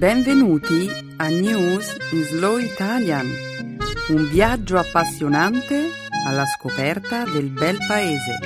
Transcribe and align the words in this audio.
Benvenuti 0.00 0.88
a 1.18 1.28
News 1.28 1.94
in 2.12 2.22
Slow 2.22 2.56
Italian, 2.56 3.26
un 4.08 4.30
viaggio 4.30 4.78
appassionante 4.78 5.90
alla 6.26 6.46
scoperta 6.46 7.24
del 7.24 7.50
bel 7.50 7.76
paese. 7.86 8.38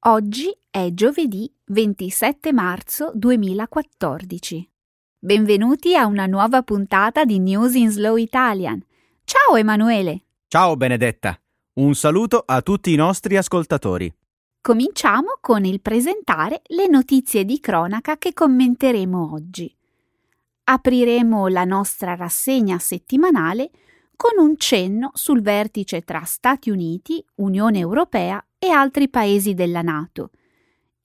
Oggi 0.00 0.54
è 0.68 0.90
giovedì 0.92 1.50
27 1.68 2.52
marzo 2.52 3.12
2014. 3.14 4.70
Benvenuti 5.18 5.96
a 5.96 6.04
una 6.04 6.26
nuova 6.26 6.62
puntata 6.62 7.24
di 7.24 7.38
News 7.38 7.76
in 7.76 7.88
Slow 7.88 8.16
Italian. 8.16 8.84
Ciao 9.24 9.56
Emanuele! 9.56 10.24
Ciao 10.50 10.76
Benedetta, 10.76 11.38
un 11.74 11.94
saluto 11.94 12.42
a 12.46 12.62
tutti 12.62 12.90
i 12.90 12.96
nostri 12.96 13.36
ascoltatori. 13.36 14.10
Cominciamo 14.62 15.36
con 15.42 15.66
il 15.66 15.82
presentare 15.82 16.62
le 16.68 16.88
notizie 16.88 17.44
di 17.44 17.60
cronaca 17.60 18.16
che 18.16 18.32
commenteremo 18.32 19.30
oggi. 19.30 19.70
Apriremo 20.64 21.48
la 21.48 21.64
nostra 21.64 22.14
rassegna 22.14 22.78
settimanale 22.78 23.68
con 24.16 24.42
un 24.42 24.56
cenno 24.56 25.10
sul 25.12 25.42
vertice 25.42 26.00
tra 26.00 26.22
Stati 26.24 26.70
Uniti, 26.70 27.22
Unione 27.34 27.80
Europea 27.80 28.42
e 28.58 28.70
altri 28.70 29.10
paesi 29.10 29.52
della 29.52 29.82
Nato, 29.82 30.30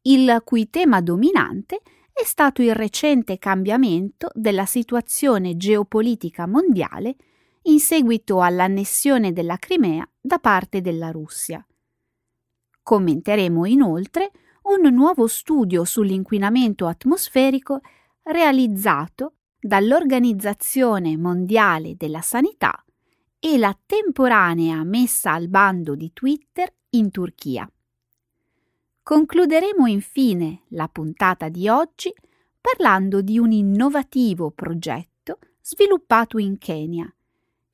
il 0.04 0.42
cui 0.46 0.70
tema 0.70 1.02
dominante 1.02 1.82
è 2.14 2.24
stato 2.24 2.62
il 2.62 2.74
recente 2.74 3.38
cambiamento 3.40 4.30
della 4.36 4.66
situazione 4.66 5.58
geopolitica 5.58 6.48
mondiale 6.48 7.18
in 7.64 7.80
seguito 7.80 8.42
all'annessione 8.42 9.32
della 9.32 9.58
Crimea 9.58 10.08
da 10.20 10.40
parte 10.40 10.82
della 10.82 11.12
Russia. 11.12 11.66
Commenteremo 12.82 13.66
inoltre 13.66 14.32
un 14.64 14.94
nuovo 14.94 15.28
studio 15.28 15.86
sull'inquinamento 15.86 16.88
atmosferico 16.88 17.80
realizzato 18.24 19.36
dall'Organizzazione 19.60 21.18
Mondiale 21.18 21.96
della 21.96 22.22
Sanità 22.22 22.84
e 23.40 23.58
la 23.58 23.78
temporanea 23.86 24.84
messa 24.84 25.32
al 25.32 25.48
bando 25.48 25.96
di 25.96 26.12
Twitter 26.12 26.74
in 26.92 27.12
Turchia. 27.12 27.70
Concluderemo 29.02 29.86
infine 29.88 30.64
la 30.70 30.88
puntata 30.88 31.50
di 31.50 31.68
oggi 31.68 32.14
parlando 32.60 33.22
di 33.22 33.38
un 33.38 33.52
innovativo 33.52 34.52
progetto 34.52 35.40
sviluppato 35.62 36.38
in 36.38 36.58
Kenya 36.58 37.14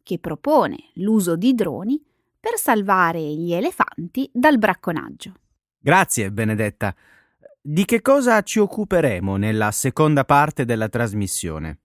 che 0.09 0.17
propone 0.17 0.89
l'uso 0.95 1.35
di 1.35 1.53
droni 1.53 2.03
per 2.39 2.57
salvare 2.57 3.21
gli 3.21 3.53
elefanti 3.53 4.27
dal 4.33 4.57
bracconaggio. 4.57 5.33
Grazie, 5.77 6.31
Benedetta. 6.31 6.95
Di 7.61 7.85
che 7.85 8.01
cosa 8.01 8.41
ci 8.41 8.57
occuperemo 8.57 9.35
nella 9.35 9.69
seconda 9.69 10.25
parte 10.25 10.65
della 10.65 10.89
trasmissione? 10.89 11.81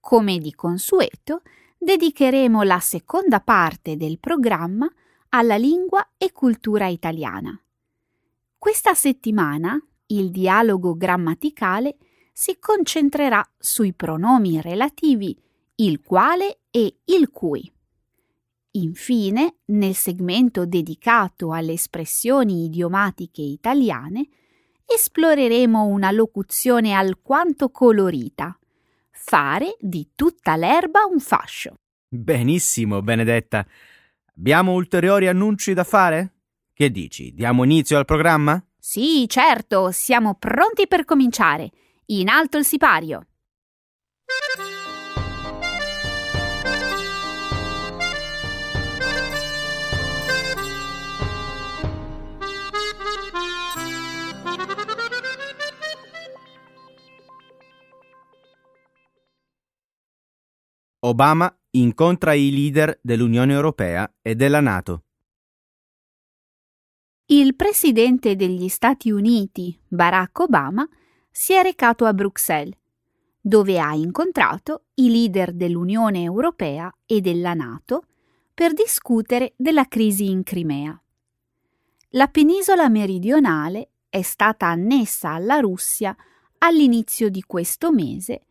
Come 0.00 0.38
di 0.38 0.52
consueto, 0.52 1.42
dedicheremo 1.78 2.62
la 2.62 2.80
seconda 2.80 3.38
parte 3.38 3.96
del 3.96 4.18
programma 4.18 4.90
alla 5.28 5.56
lingua 5.56 6.14
e 6.18 6.32
cultura 6.32 6.88
italiana. 6.88 7.56
Questa 8.58 8.94
settimana 8.94 9.78
il 10.06 10.32
dialogo 10.32 10.96
grammaticale 10.96 11.98
si 12.32 12.58
concentrerà 12.58 13.48
sui 13.56 13.92
pronomi 13.92 14.60
relativi 14.60 15.40
il 15.80 16.02
quale 16.02 16.60
e 16.70 17.00
il 17.06 17.30
cui. 17.30 17.70
Infine, 18.72 19.60
nel 19.66 19.94
segmento 19.94 20.66
dedicato 20.66 21.52
alle 21.52 21.72
espressioni 21.72 22.64
idiomatiche 22.66 23.40
italiane, 23.40 24.28
esploreremo 24.84 25.86
una 25.86 26.10
locuzione 26.10 26.92
alquanto 26.92 27.70
colorita. 27.70 28.56
Fare 29.10 29.76
di 29.80 30.10
tutta 30.14 30.54
l'erba 30.56 31.00
un 31.10 31.18
fascio. 31.18 31.74
Benissimo, 32.08 33.00
Benedetta. 33.00 33.66
Abbiamo 34.36 34.72
ulteriori 34.72 35.28
annunci 35.28 35.72
da 35.72 35.84
fare? 35.84 36.34
Che 36.74 36.90
dici? 36.90 37.32
Diamo 37.32 37.64
inizio 37.64 37.96
al 37.96 38.04
programma? 38.04 38.62
Sì, 38.78 39.26
certo, 39.28 39.90
siamo 39.92 40.34
pronti 40.34 40.86
per 40.86 41.04
cominciare. 41.04 41.70
In 42.06 42.28
alto 42.28 42.58
il 42.58 42.64
sipario. 42.64 43.24
Obama 61.02 61.50
incontra 61.70 62.34
i 62.34 62.50
leader 62.50 62.98
dell'Unione 63.00 63.54
Europea 63.54 64.12
e 64.20 64.34
della 64.34 64.60
Nato. 64.60 65.04
Il 67.26 67.54
presidente 67.54 68.36
degli 68.36 68.68
Stati 68.68 69.10
Uniti, 69.10 69.78
Barack 69.88 70.40
Obama, 70.40 70.86
si 71.30 71.54
è 71.54 71.62
recato 71.62 72.04
a 72.04 72.12
Bruxelles, 72.12 72.76
dove 73.40 73.80
ha 73.80 73.94
incontrato 73.94 74.88
i 74.96 75.10
leader 75.10 75.54
dell'Unione 75.54 76.22
Europea 76.22 76.94
e 77.06 77.22
della 77.22 77.54
Nato 77.54 78.08
per 78.52 78.74
discutere 78.74 79.54
della 79.56 79.86
crisi 79.86 80.28
in 80.28 80.42
Crimea. 80.42 81.02
La 82.10 82.26
penisola 82.26 82.90
meridionale 82.90 83.92
è 84.10 84.20
stata 84.20 84.66
annessa 84.66 85.30
alla 85.30 85.60
Russia 85.60 86.14
all'inizio 86.58 87.30
di 87.30 87.42
questo 87.46 87.90
mese 87.90 88.42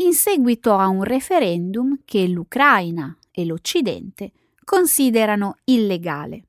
in 0.00 0.14
seguito 0.14 0.74
a 0.74 0.88
un 0.88 1.02
referendum 1.02 2.00
che 2.04 2.26
l'Ucraina 2.26 3.16
e 3.30 3.44
l'Occidente 3.44 4.32
considerano 4.64 5.56
illegale. 5.64 6.44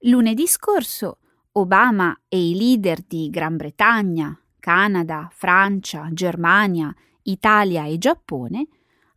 Lunedì 0.00 0.46
scorso 0.46 1.18
Obama 1.52 2.18
e 2.28 2.50
i 2.50 2.56
leader 2.56 3.00
di 3.02 3.30
Gran 3.30 3.56
Bretagna, 3.56 4.38
Canada, 4.58 5.28
Francia, 5.32 6.08
Germania, 6.12 6.94
Italia 7.22 7.86
e 7.86 7.96
Giappone 7.98 8.66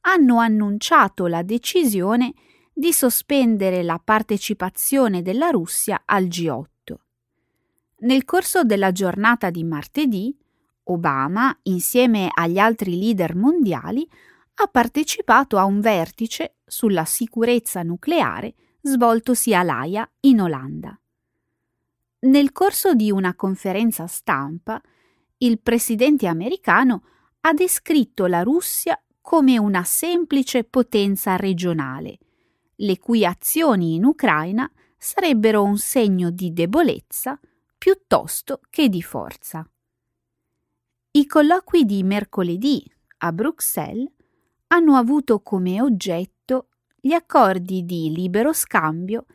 hanno 0.01 0.37
annunciato 0.37 1.27
la 1.27 1.41
decisione 1.41 2.33
di 2.71 2.93
sospendere 2.93 3.83
la 3.83 3.99
partecipazione 4.01 5.21
della 5.21 5.49
Russia 5.49 6.03
al 6.05 6.25
G8. 6.25 6.67
Nel 8.01 8.23
corso 8.23 8.63
della 8.63 8.91
giornata 8.93 9.49
di 9.49 9.63
martedì, 9.65 10.33
Obama, 10.91 11.57
insieme 11.63 12.29
agli 12.33 12.57
altri 12.57 12.97
leader 12.97 13.35
mondiali, 13.35 14.07
ha 14.55 14.67
partecipato 14.67 15.57
a 15.57 15.65
un 15.65 15.79
vertice 15.79 16.57
sulla 16.65 17.05
sicurezza 17.05 17.81
nucleare 17.83 18.55
svoltosi 18.81 19.53
a 19.53 19.63
Laia, 19.63 20.09
in 20.21 20.41
Olanda. 20.41 20.99
Nel 22.21 22.51
corso 22.51 22.93
di 22.93 23.11
una 23.11 23.35
conferenza 23.35 24.07
stampa, 24.07 24.81
il 25.37 25.61
presidente 25.61 26.27
americano 26.27 27.03
ha 27.41 27.53
descritto 27.53 28.25
la 28.25 28.43
Russia 28.43 29.01
come 29.21 29.57
una 29.57 29.83
semplice 29.83 30.63
potenza 30.63 31.35
regionale, 31.35 32.17
le 32.75 32.97
cui 32.99 33.25
azioni 33.25 33.95
in 33.95 34.05
Ucraina 34.05 34.69
sarebbero 34.97 35.63
un 35.63 35.77
segno 35.77 36.29
di 36.29 36.51
debolezza 36.51 37.39
piuttosto 37.77 38.59
che 38.69 38.89
di 38.89 39.01
forza. 39.01 39.65
I 41.11 41.25
colloqui 41.25 41.85
di 41.85 42.03
mercoledì 42.03 42.83
a 43.19 43.31
Bruxelles 43.31 44.11
hanno 44.67 44.95
avuto 44.95 45.41
come 45.41 45.81
oggetto 45.81 46.67
gli 47.01 47.13
accordi 47.13 47.83
di 47.83 48.13
libero 48.13 48.53
scambio 48.53 49.25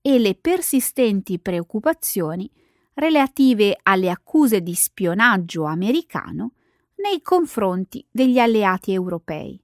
e 0.00 0.20
le 0.20 0.36
persistenti 0.36 1.40
preoccupazioni 1.40 2.48
relative 2.94 3.76
alle 3.82 4.10
accuse 4.10 4.62
di 4.62 4.74
spionaggio 4.74 5.64
americano 5.64 6.52
nei 6.96 7.20
confronti 7.20 8.06
degli 8.08 8.38
alleati 8.38 8.92
europei. 8.92 9.60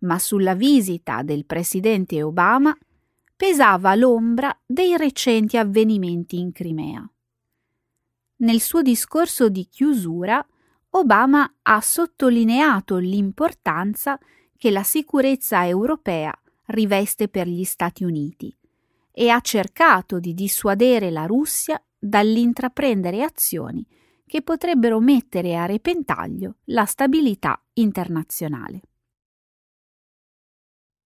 Ma 0.00 0.20
sulla 0.20 0.54
visita 0.54 1.22
del 1.22 1.44
presidente 1.44 2.22
Obama 2.22 2.76
pesava 3.34 3.96
l'ombra 3.96 4.56
dei 4.64 4.96
recenti 4.96 5.56
avvenimenti 5.56 6.38
in 6.38 6.52
Crimea. 6.52 7.10
Nel 8.36 8.60
suo 8.60 8.80
discorso 8.80 9.48
di 9.48 9.66
chiusura 9.68 10.46
Obama 10.96 11.56
ha 11.62 11.80
sottolineato 11.80 12.98
l'importanza 12.98 14.16
che 14.56 14.70
la 14.70 14.84
sicurezza 14.84 15.66
europea 15.66 16.32
riveste 16.66 17.28
per 17.28 17.48
gli 17.48 17.64
Stati 17.64 18.04
Uniti 18.04 18.56
e 19.10 19.28
ha 19.28 19.40
cercato 19.40 20.20
di 20.20 20.34
dissuadere 20.34 21.10
la 21.10 21.26
Russia 21.26 21.82
dall'intraprendere 21.98 23.22
azioni 23.22 23.84
che 24.24 24.42
potrebbero 24.42 25.00
mettere 25.00 25.56
a 25.56 25.66
repentaglio 25.66 26.56
la 26.66 26.84
stabilità 26.84 27.60
internazionale. 27.74 28.82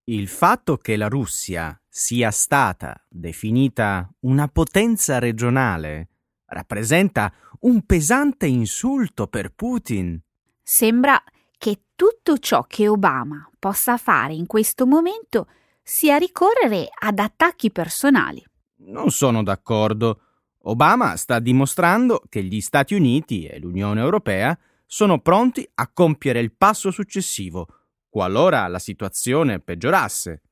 Il 0.04 0.28
fatto 0.28 0.76
che 0.76 0.96
la 0.96 1.08
Russia 1.08 1.78
sia 1.88 2.30
stata 2.30 3.06
definita 3.08 4.10
una 4.20 4.48
potenza 4.48 5.18
regionale 5.18 6.08
rappresenta 6.48 7.32
un 7.60 7.84
pesante 7.84 8.46
insulto 8.46 9.26
per 9.26 9.52
Putin. 9.54 10.20
Sembra 10.62 11.22
che 11.56 11.82
tutto 11.94 12.38
ciò 12.38 12.64
che 12.64 12.88
Obama 12.88 13.48
possa 13.58 13.96
fare 13.96 14.34
in 14.34 14.46
questo 14.46 14.86
momento 14.86 15.48
sia 15.82 16.16
ricorrere 16.16 16.88
ad 16.96 17.18
attacchi 17.18 17.70
personali. 17.70 18.44
Non 18.80 19.10
sono 19.10 19.42
d'accordo. 19.42 20.20
Obama 20.62 21.16
sta 21.16 21.38
dimostrando 21.38 22.22
che 22.28 22.42
gli 22.42 22.60
Stati 22.60 22.94
Uniti 22.94 23.46
e 23.46 23.58
l'Unione 23.58 24.00
Europea 24.00 24.56
sono 24.84 25.20
pronti 25.20 25.68
a 25.74 25.88
compiere 25.88 26.40
il 26.40 26.52
passo 26.52 26.90
successivo, 26.90 27.66
qualora 28.08 28.66
la 28.68 28.78
situazione 28.78 29.60
peggiorasse. 29.60 30.42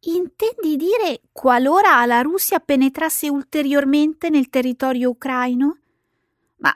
Intendi 0.00 0.76
dire 0.76 1.22
qualora 1.32 2.04
la 2.06 2.20
Russia 2.20 2.60
penetrasse 2.60 3.28
ulteriormente 3.28 4.30
nel 4.30 4.48
territorio 4.48 5.10
ucraino? 5.10 5.78
Ma 6.58 6.72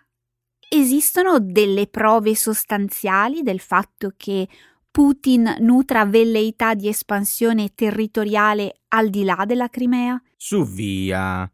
esistono 0.68 1.38
delle 1.38 1.86
prove 1.86 2.34
sostanziali 2.34 3.42
del 3.42 3.60
fatto 3.60 4.12
che 4.16 4.48
Putin 4.90 5.56
nutra 5.60 6.04
velleità 6.04 6.74
di 6.74 6.88
espansione 6.88 7.72
territoriale 7.74 8.80
al 8.88 9.08
di 9.08 9.22
là 9.22 9.44
della 9.46 9.68
Crimea? 9.68 10.20
Su 10.36 10.64
via. 10.66 11.50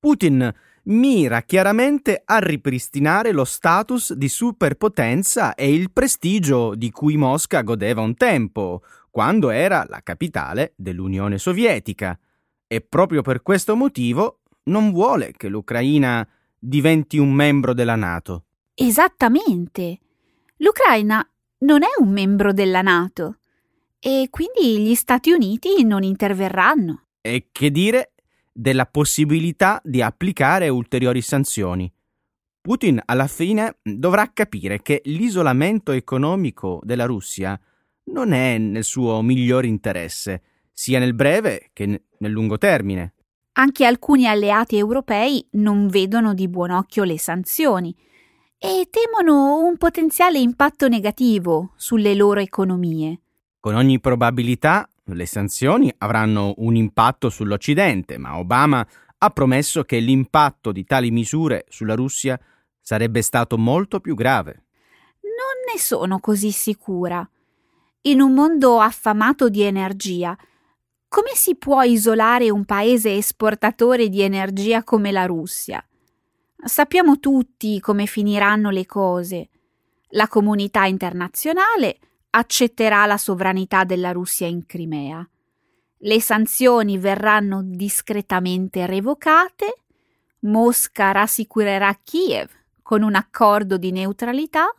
Putin 0.00 0.52
mira 0.84 1.42
chiaramente 1.42 2.20
a 2.24 2.38
ripristinare 2.38 3.30
lo 3.30 3.44
status 3.44 4.12
di 4.14 4.28
superpotenza 4.28 5.54
e 5.54 5.72
il 5.72 5.92
prestigio 5.92 6.74
di 6.74 6.90
cui 6.90 7.16
Mosca 7.16 7.62
godeva 7.62 8.00
un 8.00 8.16
tempo, 8.16 8.82
quando 9.12 9.50
era 9.50 9.84
la 9.90 10.00
capitale 10.02 10.72
dell'Unione 10.74 11.36
Sovietica, 11.36 12.18
e 12.66 12.80
proprio 12.80 13.20
per 13.20 13.42
questo 13.42 13.76
motivo 13.76 14.40
non 14.64 14.90
vuole 14.90 15.32
che 15.36 15.48
l'Ucraina 15.48 16.26
diventi 16.58 17.18
un 17.18 17.30
membro 17.30 17.74
della 17.74 17.94
Nato. 17.94 18.46
Esattamente. 18.72 19.98
L'Ucraina 20.56 21.28
non 21.58 21.82
è 21.82 21.90
un 21.98 22.10
membro 22.10 22.54
della 22.54 22.80
Nato 22.80 23.36
e 23.98 24.28
quindi 24.30 24.80
gli 24.82 24.94
Stati 24.94 25.30
Uniti 25.30 25.84
non 25.84 26.02
interverranno. 26.02 27.08
E 27.20 27.48
che 27.52 27.70
dire 27.70 28.14
della 28.50 28.86
possibilità 28.86 29.78
di 29.84 30.00
applicare 30.00 30.70
ulteriori 30.70 31.20
sanzioni. 31.20 31.92
Putin 32.62 32.98
alla 33.04 33.26
fine 33.26 33.76
dovrà 33.82 34.30
capire 34.32 34.80
che 34.80 35.02
l'isolamento 35.04 35.92
economico 35.92 36.80
della 36.82 37.04
Russia 37.04 37.60
non 38.04 38.32
è 38.32 38.58
nel 38.58 38.84
suo 38.84 39.22
miglior 39.22 39.64
interesse, 39.64 40.42
sia 40.72 40.98
nel 40.98 41.14
breve 41.14 41.70
che 41.72 42.02
nel 42.18 42.30
lungo 42.30 42.58
termine. 42.58 43.14
Anche 43.52 43.84
alcuni 43.84 44.26
alleati 44.26 44.78
europei 44.78 45.46
non 45.52 45.88
vedono 45.88 46.34
di 46.34 46.48
buon 46.48 46.70
occhio 46.70 47.04
le 47.04 47.18
sanzioni 47.18 47.94
e 48.58 48.88
temono 48.90 49.58
un 49.58 49.76
potenziale 49.76 50.38
impatto 50.38 50.88
negativo 50.88 51.72
sulle 51.76 52.14
loro 52.14 52.40
economie. 52.40 53.20
Con 53.60 53.74
ogni 53.74 54.00
probabilità 54.00 54.88
le 55.04 55.26
sanzioni 55.26 55.92
avranno 55.98 56.54
un 56.58 56.76
impatto 56.76 57.28
sull'Occidente, 57.28 58.18
ma 58.18 58.38
Obama 58.38 58.86
ha 59.18 59.30
promesso 59.30 59.84
che 59.84 59.98
l'impatto 59.98 60.72
di 60.72 60.84
tali 60.84 61.10
misure 61.10 61.64
sulla 61.68 61.94
Russia 61.94 62.40
sarebbe 62.80 63.22
stato 63.22 63.58
molto 63.58 64.00
più 64.00 64.14
grave. 64.14 64.64
Non 65.22 65.72
ne 65.72 65.78
sono 65.78 66.18
così 66.18 66.50
sicura. 66.50 67.28
In 68.04 68.20
un 68.20 68.34
mondo 68.34 68.80
affamato 68.80 69.48
di 69.48 69.62
energia, 69.62 70.36
come 71.06 71.30
si 71.34 71.54
può 71.54 71.82
isolare 71.82 72.50
un 72.50 72.64
paese 72.64 73.14
esportatore 73.14 74.08
di 74.08 74.22
energia 74.22 74.82
come 74.82 75.12
la 75.12 75.24
Russia? 75.24 75.80
Sappiamo 76.64 77.20
tutti 77.20 77.78
come 77.78 78.06
finiranno 78.06 78.70
le 78.70 78.86
cose. 78.86 79.50
La 80.14 80.26
comunità 80.26 80.84
internazionale 80.86 81.98
accetterà 82.30 83.06
la 83.06 83.16
sovranità 83.16 83.84
della 83.84 84.10
Russia 84.10 84.48
in 84.48 84.66
Crimea. 84.66 85.24
Le 85.98 86.20
sanzioni 86.20 86.98
verranno 86.98 87.62
discretamente 87.62 88.84
revocate, 88.86 89.76
Mosca 90.40 91.12
rassicurerà 91.12 91.96
Kiev 92.02 92.50
con 92.82 93.02
un 93.02 93.14
accordo 93.14 93.76
di 93.76 93.92
neutralità 93.92 94.74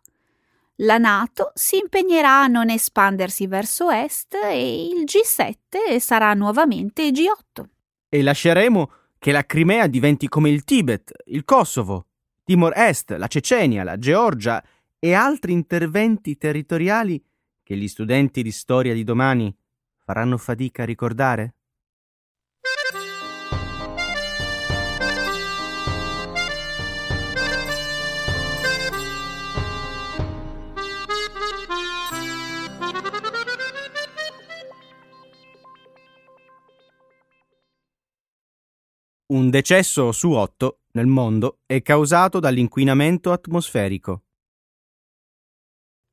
la 0.78 0.98
Nato 0.98 1.52
si 1.54 1.78
impegnerà 1.78 2.42
a 2.42 2.48
non 2.48 2.70
espandersi 2.70 3.48
verso 3.48 3.90
est 3.92 4.34
e 4.34 4.86
il 4.86 5.04
G7 5.04 6.00
sarà 6.00 6.34
nuovamente 6.34 7.10
G8. 7.10 7.64
E 8.10 8.22
lasceremo 8.22 8.92
che 9.20 9.32
la 9.32 9.46
Crimea 9.46 9.88
diventi 9.88 10.28
come 10.28 10.50
il 10.50 10.64
Tibet, 10.64 11.12
il 11.26 11.46
Kosovo, 11.46 12.08
Timor 12.44 12.74
Est, 12.76 13.12
la 13.12 13.28
Cecenia, 13.28 13.84
la 13.84 13.98
Georgia 13.98 14.64
e 15.00 15.14
altri 15.14 15.54
interventi 15.54 16.38
territoriali 16.38 17.24
che 17.64 17.78
gli 17.78 17.88
studenti 17.88 18.44
di 18.44 18.52
storia 18.52 18.94
di 18.94 19.04
domani 19.04 19.56
faranno 20.04 20.38
fatica 20.38 20.84
a 20.84 20.86
ricordare? 20.86 21.56
Un 39.34 39.50
decesso 39.50 40.12
su 40.12 40.30
otto 40.30 40.82
nel 40.92 41.08
mondo 41.08 41.62
è 41.66 41.82
causato 41.82 42.40
dall'inquinamento 42.40 43.32
atmosferico. 43.32 44.26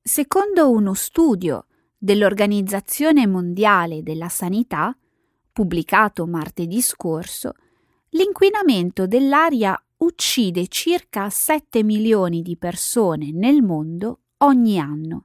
Secondo 0.01 0.71
uno 0.71 0.95
studio 0.95 1.67
dell'Organizzazione 1.99 3.27
Mondiale 3.27 4.03
della 4.03 4.31
Sanità, 4.31 4.97
pubblicato 5.53 6.27
martedì 6.27 6.81
scorso, 6.81 7.53
l'inquinamento 8.13 9.07
dell'aria 9.07 9.79
uccide 9.99 10.67
circa 10.69 11.29
7 11.29 11.83
milioni 11.83 12.41
di 12.41 12.57
persone 12.57 13.33
nel 13.33 13.61
mondo 13.61 14.21
ogni 14.39 14.79
anno. 14.79 15.25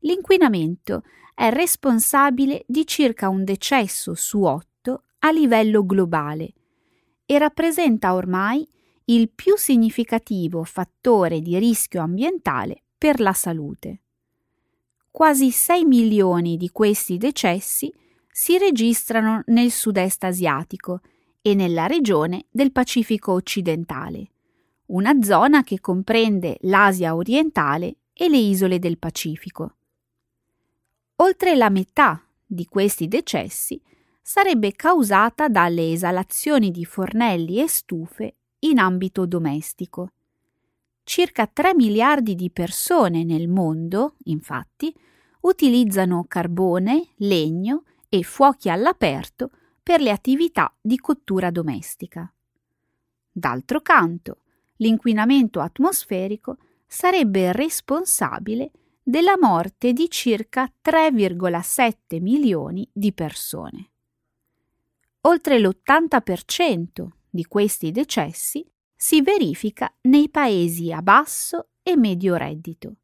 L'inquinamento 0.00 1.04
è 1.32 1.48
responsabile 1.50 2.64
di 2.66 2.84
circa 2.84 3.28
un 3.28 3.44
decesso 3.44 4.16
su 4.16 4.42
otto 4.42 5.04
a 5.20 5.30
livello 5.30 5.86
globale 5.86 6.54
e 7.30 7.36
rappresenta 7.36 8.14
ormai 8.14 8.66
il 9.04 9.28
più 9.28 9.54
significativo 9.58 10.64
fattore 10.64 11.42
di 11.42 11.58
rischio 11.58 12.00
ambientale 12.00 12.84
per 12.96 13.20
la 13.20 13.34
salute. 13.34 14.00
Quasi 15.10 15.50
6 15.50 15.84
milioni 15.84 16.56
di 16.56 16.70
questi 16.70 17.18
decessi 17.18 17.92
si 18.30 18.56
registrano 18.56 19.42
nel 19.48 19.70
sud-est 19.70 20.24
asiatico 20.24 21.02
e 21.42 21.54
nella 21.54 21.86
regione 21.86 22.46
del 22.50 22.72
Pacifico 22.72 23.32
occidentale, 23.32 24.30
una 24.86 25.20
zona 25.20 25.62
che 25.62 25.80
comprende 25.80 26.56
l'Asia 26.62 27.14
orientale 27.14 27.96
e 28.14 28.30
le 28.30 28.38
isole 28.38 28.78
del 28.78 28.96
Pacifico. 28.96 29.76
Oltre 31.16 31.56
la 31.56 31.68
metà 31.68 32.26
di 32.46 32.64
questi 32.64 33.06
decessi 33.06 33.78
sarebbe 34.28 34.72
causata 34.72 35.48
dalle 35.48 35.90
esalazioni 35.90 36.70
di 36.70 36.84
fornelli 36.84 37.62
e 37.62 37.66
stufe 37.66 38.34
in 38.58 38.78
ambito 38.78 39.24
domestico. 39.24 40.12
Circa 41.02 41.46
3 41.46 41.74
miliardi 41.74 42.34
di 42.34 42.50
persone 42.50 43.24
nel 43.24 43.48
mondo, 43.48 44.16
infatti, 44.24 44.94
utilizzano 45.40 46.26
carbone, 46.28 47.14
legno 47.16 47.84
e 48.10 48.22
fuochi 48.22 48.68
all'aperto 48.68 49.50
per 49.82 50.02
le 50.02 50.10
attività 50.10 50.76
di 50.78 50.98
cottura 50.98 51.50
domestica. 51.50 52.30
D'altro 53.32 53.80
canto, 53.80 54.40
l'inquinamento 54.76 55.60
atmosferico 55.60 56.58
sarebbe 56.86 57.52
responsabile 57.52 58.72
della 59.02 59.38
morte 59.40 59.94
di 59.94 60.10
circa 60.10 60.70
3,7 60.84 62.20
milioni 62.20 62.86
di 62.92 63.14
persone. 63.14 63.92
Oltre 65.28 65.58
l'80% 65.60 67.06
di 67.28 67.44
questi 67.44 67.90
decessi 67.90 68.66
si 68.96 69.20
verifica 69.20 69.94
nei 70.02 70.30
paesi 70.30 70.90
a 70.90 71.02
basso 71.02 71.68
e 71.82 71.96
medio 71.96 72.34
reddito. 72.36 72.96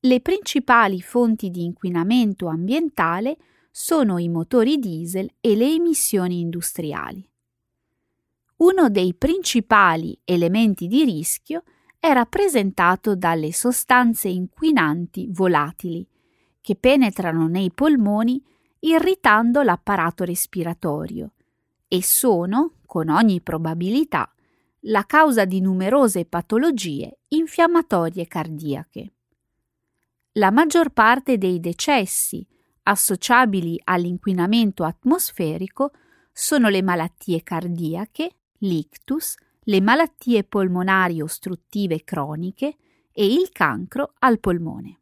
Le 0.00 0.20
principali 0.20 1.02
fonti 1.02 1.50
di 1.50 1.64
inquinamento 1.64 2.46
ambientale 2.46 3.36
sono 3.70 4.16
i 4.16 4.30
motori 4.30 4.78
diesel 4.78 5.30
e 5.40 5.54
le 5.54 5.70
emissioni 5.70 6.40
industriali. 6.40 7.28
Uno 8.56 8.88
dei 8.88 9.12
principali 9.12 10.18
elementi 10.24 10.86
di 10.86 11.04
rischio 11.04 11.62
è 11.98 12.10
rappresentato 12.10 13.14
dalle 13.14 13.52
sostanze 13.52 14.28
inquinanti 14.28 15.28
volatili, 15.30 16.08
che 16.62 16.74
penetrano 16.74 17.48
nei 17.48 17.70
polmoni 17.70 18.42
irritando 18.80 19.62
l'apparato 19.62 20.24
respiratorio 20.24 21.32
e 21.88 22.02
sono, 22.02 22.74
con 22.86 23.08
ogni 23.08 23.40
probabilità, 23.40 24.32
la 24.82 25.04
causa 25.04 25.44
di 25.44 25.60
numerose 25.60 26.24
patologie 26.24 27.18
infiammatorie 27.28 28.26
cardiache. 28.26 29.12
La 30.32 30.50
maggior 30.50 30.90
parte 30.90 31.36
dei 31.38 31.58
decessi 31.58 32.46
associabili 32.84 33.80
all'inquinamento 33.84 34.84
atmosferico 34.84 35.92
sono 36.32 36.68
le 36.68 36.82
malattie 36.82 37.42
cardiache, 37.42 38.36
l'ictus, 38.58 39.34
le 39.62 39.80
malattie 39.80 40.44
polmonari 40.44 41.20
ostruttive 41.20 42.04
croniche 42.04 42.76
e 43.12 43.26
il 43.26 43.50
cancro 43.50 44.14
al 44.20 44.38
polmone. 44.38 45.00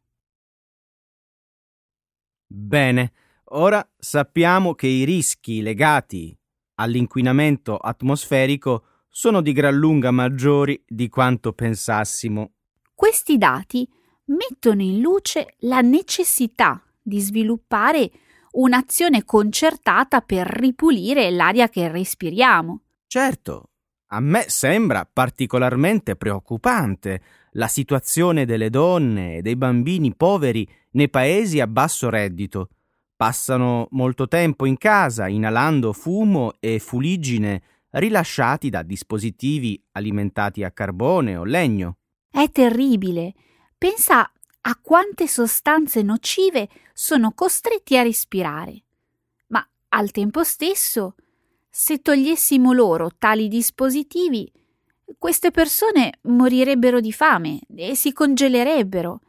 Bene, 2.47 3.13
ora 3.49 3.87
sappiamo 3.97 4.73
che 4.73 4.87
i 4.87 5.03
rischi 5.03 5.61
legati 5.61 6.37
all'inquinamento 6.75 7.77
atmosferico 7.77 8.83
sono 9.09 9.41
di 9.41 9.51
gran 9.51 9.75
lunga 9.75 10.11
maggiori 10.11 10.83
di 10.87 11.09
quanto 11.09 11.53
pensassimo. 11.53 12.51
Questi 12.93 13.37
dati 13.37 13.87
mettono 14.25 14.81
in 14.81 14.99
luce 14.99 15.55
la 15.59 15.81
necessità 15.81 16.81
di 17.01 17.19
sviluppare 17.19 18.11
un'azione 18.51 19.23
concertata 19.23 20.21
per 20.21 20.47
ripulire 20.47 21.29
l'aria 21.31 21.69
che 21.69 21.89
respiriamo. 21.89 22.81
Certo, 23.07 23.69
a 24.07 24.19
me 24.19 24.45
sembra 24.47 25.09
particolarmente 25.11 26.15
preoccupante 26.15 27.21
la 27.51 27.67
situazione 27.67 28.45
delle 28.45 28.69
donne 28.69 29.37
e 29.37 29.41
dei 29.41 29.55
bambini 29.55 30.15
poveri 30.15 30.67
nei 30.91 31.09
paesi 31.09 31.59
a 31.59 31.67
basso 31.67 32.09
reddito. 32.09 32.69
Passano 33.17 33.87
molto 33.93 34.27
tempo 34.27 34.67
in 34.67 34.77
casa 34.77 35.27
inalando 35.27 35.91
fumo 35.91 36.53
e 36.59 36.77
fuliggine 36.77 37.63
rilasciati 37.89 38.69
da 38.69 38.83
dispositivi 38.83 39.83
alimentati 39.93 40.63
a 40.63 40.69
carbone 40.69 41.35
o 41.35 41.43
legno. 41.43 41.97
È 42.29 42.47
terribile. 42.51 43.33
Pensa 43.75 44.31
a 44.61 44.79
quante 44.79 45.27
sostanze 45.27 46.03
nocive 46.03 46.69
sono 46.93 47.31
costretti 47.31 47.97
a 47.97 48.03
respirare. 48.03 48.83
Ma 49.47 49.67
al 49.89 50.11
tempo 50.11 50.43
stesso, 50.43 51.15
se 51.71 52.03
togliessimo 52.03 52.71
loro 52.71 53.09
tali 53.17 53.47
dispositivi, 53.47 54.51
queste 55.17 55.49
persone 55.49 56.19
morirebbero 56.23 56.99
di 56.99 57.11
fame 57.11 57.61
e 57.75 57.95
si 57.95 58.13
congelerebbero. 58.13 59.21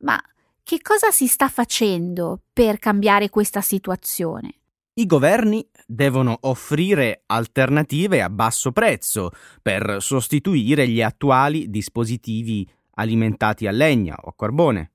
Ma 0.00 0.22
che 0.62 0.82
cosa 0.82 1.10
si 1.10 1.26
sta 1.26 1.48
facendo 1.48 2.42
per 2.56 2.78
cambiare 2.78 3.28
questa 3.28 3.60
situazione? 3.60 4.54
I 4.94 5.04
governi 5.04 5.68
devono 5.86 6.38
offrire 6.40 7.24
alternative 7.26 8.22
a 8.22 8.30
basso 8.30 8.72
prezzo 8.72 9.32
per 9.60 9.96
sostituire 9.98 10.88
gli 10.88 11.02
attuali 11.02 11.68
dispositivi 11.68 12.66
alimentati 12.92 13.66
a 13.66 13.72
legna 13.72 14.16
o 14.18 14.30
a 14.30 14.34
carbone. 14.34 14.92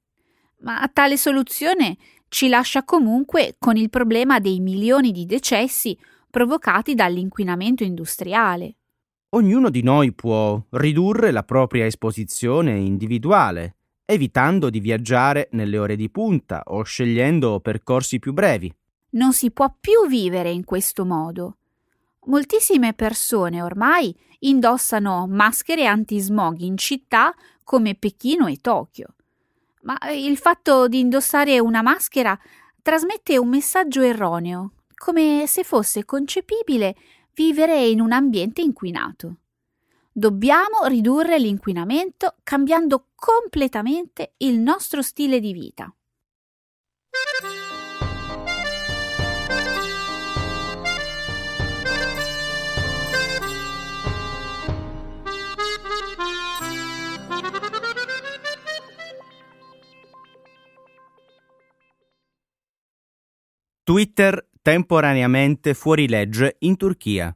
Ma 0.61 0.89
tale 0.91 1.17
soluzione 1.17 1.97
ci 2.29 2.47
lascia 2.49 2.83
comunque 2.83 3.57
con 3.59 3.77
il 3.77 3.91
problema 3.91 4.39
dei 4.39 4.59
milioni 4.59 5.11
di 5.11 5.27
decessi 5.27 5.95
provocati 6.31 6.95
dall'inquinamento 6.95 7.83
industriale. 7.83 8.77
Ognuno 9.33 9.69
di 9.69 9.83
noi 9.83 10.13
può 10.13 10.59
ridurre 10.71 11.29
la 11.29 11.43
propria 11.43 11.85
esposizione 11.85 12.75
individuale, 12.79 13.75
evitando 14.11 14.69
di 14.69 14.81
viaggiare 14.81 15.47
nelle 15.51 15.77
ore 15.77 15.95
di 15.95 16.09
punta 16.09 16.63
o 16.65 16.83
scegliendo 16.83 17.61
percorsi 17.61 18.19
più 18.19 18.33
brevi. 18.33 18.73
Non 19.11 19.31
si 19.31 19.51
può 19.51 19.73
più 19.79 20.07
vivere 20.07 20.51
in 20.51 20.65
questo 20.65 21.05
modo. 21.05 21.57
Moltissime 22.25 22.93
persone 22.93 23.61
ormai 23.61 24.15
indossano 24.39 25.27
maschere 25.27 25.85
antismog 25.85 26.59
in 26.59 26.77
città 26.77 27.33
come 27.63 27.95
Pechino 27.95 28.47
e 28.47 28.57
Tokyo. 28.57 29.15
Ma 29.83 29.97
il 30.11 30.37
fatto 30.37 30.87
di 30.87 30.99
indossare 30.99 31.59
una 31.59 31.81
maschera 31.81 32.37
trasmette 32.81 33.37
un 33.37 33.47
messaggio 33.47 34.01
erroneo, 34.01 34.73
come 34.95 35.45
se 35.47 35.63
fosse 35.63 36.05
concepibile 36.05 36.95
vivere 37.33 37.87
in 37.87 38.01
un 38.01 38.11
ambiente 38.11 38.61
inquinato. 38.61 39.37
Dobbiamo 40.21 40.85
ridurre 40.85 41.39
l'inquinamento 41.39 42.35
cambiando 42.43 43.07
completamente 43.15 44.33
il 44.37 44.59
nostro 44.59 45.01
stile 45.01 45.39
di 45.39 45.51
vita. 45.51 45.91
Twitter 63.81 64.49
temporaneamente 64.61 65.73
fuori 65.73 66.07
legge 66.07 66.57
in 66.59 66.77
Turchia. 66.77 67.35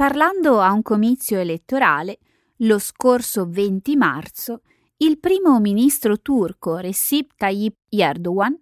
Parlando 0.00 0.60
a 0.60 0.72
un 0.72 0.80
comizio 0.80 1.38
elettorale, 1.38 2.20
lo 2.60 2.78
scorso 2.78 3.46
20 3.46 3.96
marzo, 3.96 4.62
il 4.96 5.18
primo 5.18 5.60
ministro 5.60 6.22
turco 6.22 6.78
Recep 6.78 7.32
Tayyip 7.36 7.76
Erdogan 7.90 8.58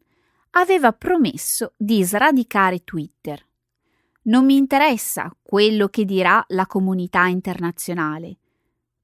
aveva 0.55 0.93
promesso 0.93 1.75
di 1.77 2.03
sradicare 2.03 2.83
Twitter. 2.83 3.41
Non 4.23 4.47
mi 4.47 4.57
interessa 4.57 5.33
quello 5.41 5.87
che 5.87 6.05
dirà 6.05 6.45
la 6.49 6.67
comunità 6.67 7.27
internazionale. 7.27 8.39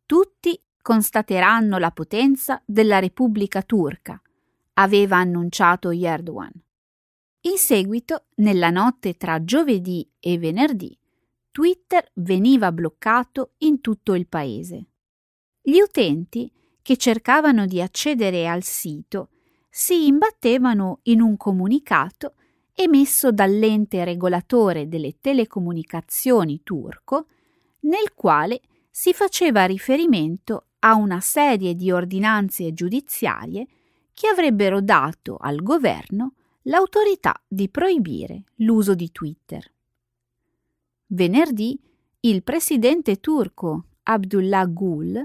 Tutti 0.05 0.61
constateranno 0.83 1.79
la 1.79 1.93
potenza 1.93 2.61
della 2.65 2.99
Repubblica 2.99 3.63
turca 3.63 4.21
aveva 4.73 5.19
annunciato 5.19 5.93
Erdogan. 5.93 6.51
In 7.43 7.59
seguito, 7.59 8.25
nella 8.39 8.71
notte 8.71 9.15
tra 9.17 9.45
giovedì 9.45 10.11
e 10.19 10.37
venerdì, 10.37 10.99
Twitter 11.55 12.05
veniva 12.15 12.73
bloccato 12.73 13.53
in 13.59 13.81
tutto 13.81 14.15
il 14.15 14.27
paese. 14.27 14.87
Gli 15.63 15.79
utenti 15.79 16.51
che 16.83 16.97
cercavano 16.97 17.67
di 17.67 17.81
accedere 17.81 18.49
al 18.49 18.65
sito 18.65 19.29
si 19.71 20.09
imbattevano 20.09 20.99
in 21.05 21.21
un 21.21 21.37
comunicato 21.37 22.35
emesso 22.75 23.31
dall'ente 23.31 24.03
regolatore 24.03 24.89
delle 24.89 25.21
telecomunicazioni 25.21 26.63
turco, 26.65 27.27
nel 27.83 28.15
quale 28.17 28.61
si 28.91 29.13
faceva 29.13 29.65
riferimento 29.65 30.71
a 30.81 30.97
una 30.97 31.21
serie 31.21 31.77
di 31.77 31.93
ordinanze 31.93 32.73
giudiziarie 32.73 33.65
che 34.13 34.27
avrebbero 34.27 34.81
dato 34.81 35.37
al 35.37 35.63
governo 35.63 36.35
l'autorità 36.63 37.41
di 37.47 37.69
proibire 37.69 38.43
l'uso 38.57 38.97
di 38.97 39.13
Twitter. 39.13 39.74
Venerdì 41.15 41.81
il 42.21 42.43
presidente 42.43 43.21
turco 43.21 43.85
Abdullah 44.03 44.67
Gül 44.67 45.25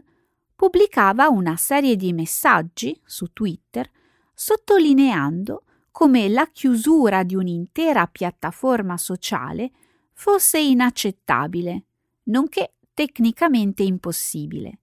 pubblicava 0.56 1.30
una 1.30 1.56
serie 1.56 1.96
di 1.96 2.14
messaggi 2.14 3.00
su 3.04 3.34
Twitter 3.34 3.90
sottolineando 4.32 5.64
come 5.90 6.30
la 6.30 6.48
chiusura 6.52 7.24
di 7.24 7.34
un'intera 7.34 8.06
piattaforma 8.06 8.98
sociale 8.98 9.72
fosse 10.14 10.60
inaccettabile, 10.60 11.86
nonché 12.26 12.76
tecnicamente 12.94 13.82
impossibile. 13.82 14.80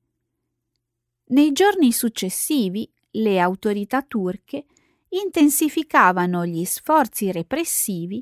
Nei 1.26 1.52
giorni 1.52 1.92
successivi 1.92 2.90
le 3.12 3.38
autorità 3.38 4.02
turche 4.02 4.66
intensificavano 5.10 6.44
gli 6.44 6.64
sforzi 6.64 7.30
repressivi 7.30 8.20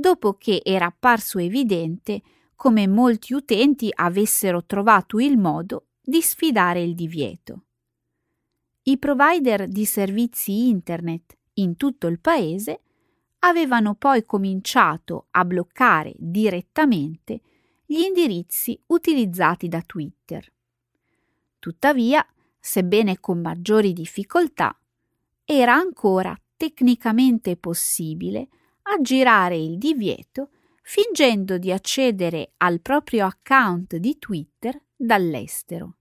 dopo 0.00 0.34
che 0.34 0.62
era 0.64 0.86
apparso 0.86 1.38
evidente 1.38 2.22
come 2.56 2.86
molti 2.88 3.32
utenti 3.32 3.90
avessero 3.94 4.64
trovato 4.64 5.18
il 5.18 5.38
modo 5.38 5.86
di 6.02 6.20
sfidare 6.20 6.82
il 6.82 6.94
divieto. 6.94 7.64
I 8.82 8.98
provider 8.98 9.68
di 9.68 9.84
servizi 9.84 10.68
internet 10.68 11.36
in 11.54 11.76
tutto 11.76 12.06
il 12.06 12.18
paese 12.18 12.80
avevano 13.40 13.94
poi 13.94 14.24
cominciato 14.24 15.26
a 15.30 15.44
bloccare 15.44 16.12
direttamente 16.16 17.40
gli 17.86 18.00
indirizzi 18.00 18.78
utilizzati 18.86 19.68
da 19.68 19.82
Twitter. 19.82 20.52
Tuttavia, 21.58 22.26
sebbene 22.58 23.20
con 23.20 23.40
maggiori 23.40 23.92
difficoltà, 23.92 24.78
era 25.44 25.74
ancora 25.74 26.38
tecnicamente 26.56 27.56
possibile 27.56 28.48
aggirare 28.92 29.56
il 29.56 29.78
divieto 29.78 30.50
fingendo 30.82 31.58
di 31.58 31.70
accedere 31.70 32.52
al 32.58 32.80
proprio 32.80 33.26
account 33.26 33.96
di 33.96 34.18
Twitter 34.18 34.80
dall'estero. 34.96 35.96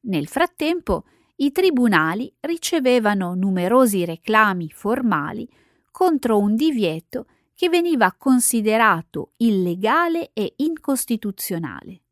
Nel 0.00 0.26
frattempo, 0.26 1.04
i 1.36 1.52
tribunali 1.52 2.34
ricevevano 2.40 3.34
numerosi 3.34 4.04
reclami 4.04 4.70
formali 4.70 5.48
contro 5.90 6.38
un 6.38 6.56
divieto 6.56 7.26
che 7.54 7.68
veniva 7.68 8.14
considerato 8.16 9.32
illegale 9.38 10.30
e 10.32 10.54
incostituzionale. 10.56 12.02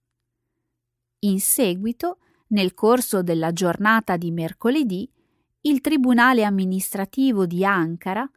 In 1.21 1.41
seguito, 1.41 2.19
nel 2.49 2.75
corso 2.75 3.23
della 3.23 3.53
giornata 3.53 4.17
di 4.17 4.31
mercoledì, 4.31 5.11
il 5.63 5.81
Tribunale 5.81 6.45
amministrativo 6.45 7.47
di 7.47 7.65
Ankara 7.65 8.29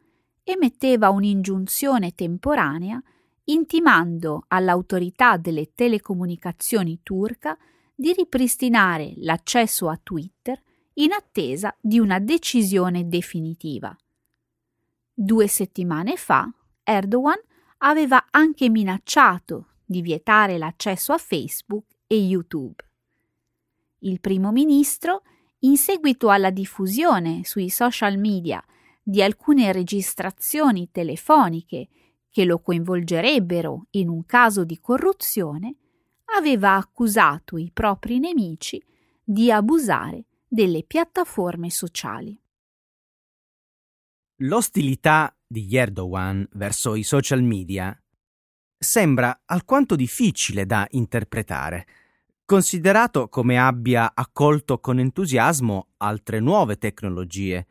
emetteva 0.42 1.10
un'ingiunzione 1.10 2.14
temporanea 2.14 3.02
intimando 3.44 4.44
all'autorità 4.48 5.36
delle 5.36 5.72
telecomunicazioni 5.74 7.00
turca 7.02 7.56
di 7.94 8.12
ripristinare 8.12 9.14
l'accesso 9.16 9.88
a 9.88 9.98
Twitter 10.02 10.60
in 10.94 11.12
attesa 11.12 11.74
di 11.80 11.98
una 11.98 12.18
decisione 12.18 13.08
definitiva. 13.08 13.96
Due 15.12 15.46
settimane 15.48 16.16
fa 16.16 16.50
Erdogan 16.82 17.38
aveva 17.78 18.26
anche 18.30 18.68
minacciato 18.68 19.66
di 19.84 20.02
vietare 20.02 20.56
l'accesso 20.58 21.12
a 21.12 21.18
Facebook 21.18 21.84
e 22.06 22.16
YouTube. 22.16 22.82
Il 24.00 24.20
primo 24.20 24.50
ministro, 24.50 25.22
in 25.60 25.76
seguito 25.76 26.30
alla 26.30 26.50
diffusione 26.50 27.42
sui 27.44 27.68
social 27.68 28.18
media 28.18 28.64
di 29.02 29.22
alcune 29.22 29.72
registrazioni 29.72 30.90
telefoniche 30.90 31.88
che 32.30 32.44
lo 32.44 32.60
coinvolgerebbero 32.60 33.86
in 33.90 34.08
un 34.08 34.24
caso 34.24 34.64
di 34.64 34.78
corruzione, 34.78 35.76
aveva 36.36 36.76
accusato 36.76 37.58
i 37.58 37.70
propri 37.72 38.18
nemici 38.20 38.82
di 39.22 39.50
abusare 39.50 40.26
delle 40.46 40.84
piattaforme 40.84 41.70
sociali. 41.70 42.40
L'ostilità 44.42 45.36
di 45.46 45.76
Erdogan 45.76 46.48
verso 46.52 46.94
i 46.94 47.02
social 47.02 47.42
media 47.42 47.94
sembra 48.78 49.42
alquanto 49.44 49.96
difficile 49.96 50.64
da 50.64 50.86
interpretare, 50.90 51.86
considerato 52.44 53.28
come 53.28 53.58
abbia 53.58 54.12
accolto 54.14 54.78
con 54.78 54.98
entusiasmo 54.98 55.88
altre 55.98 56.40
nuove 56.40 56.78
tecnologie. 56.78 57.66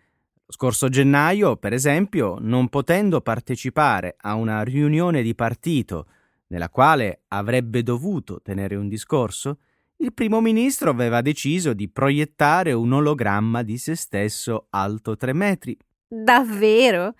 Scorso 0.51 0.89
gennaio, 0.89 1.57
per 1.57 1.73
esempio, 1.73 2.37
non 2.39 2.69
potendo 2.69 3.21
partecipare 3.21 4.15
a 4.19 4.33
una 4.33 4.63
riunione 4.63 5.21
di 5.21 5.35
partito 5.35 6.07
nella 6.47 6.69
quale 6.69 7.21
avrebbe 7.27 7.83
dovuto 7.83 8.41
tenere 8.41 8.75
un 8.75 8.87
discorso, 8.87 9.59
il 9.97 10.11
primo 10.11 10.41
ministro 10.41 10.89
aveva 10.89 11.21
deciso 11.21 11.73
di 11.73 11.87
proiettare 11.87 12.73
un 12.73 12.91
ologramma 12.93 13.61
di 13.61 13.77
se 13.77 13.93
stesso 13.95 14.65
alto 14.71 15.15
tre 15.15 15.33
metri. 15.33 15.77
Davvero? 16.07 17.13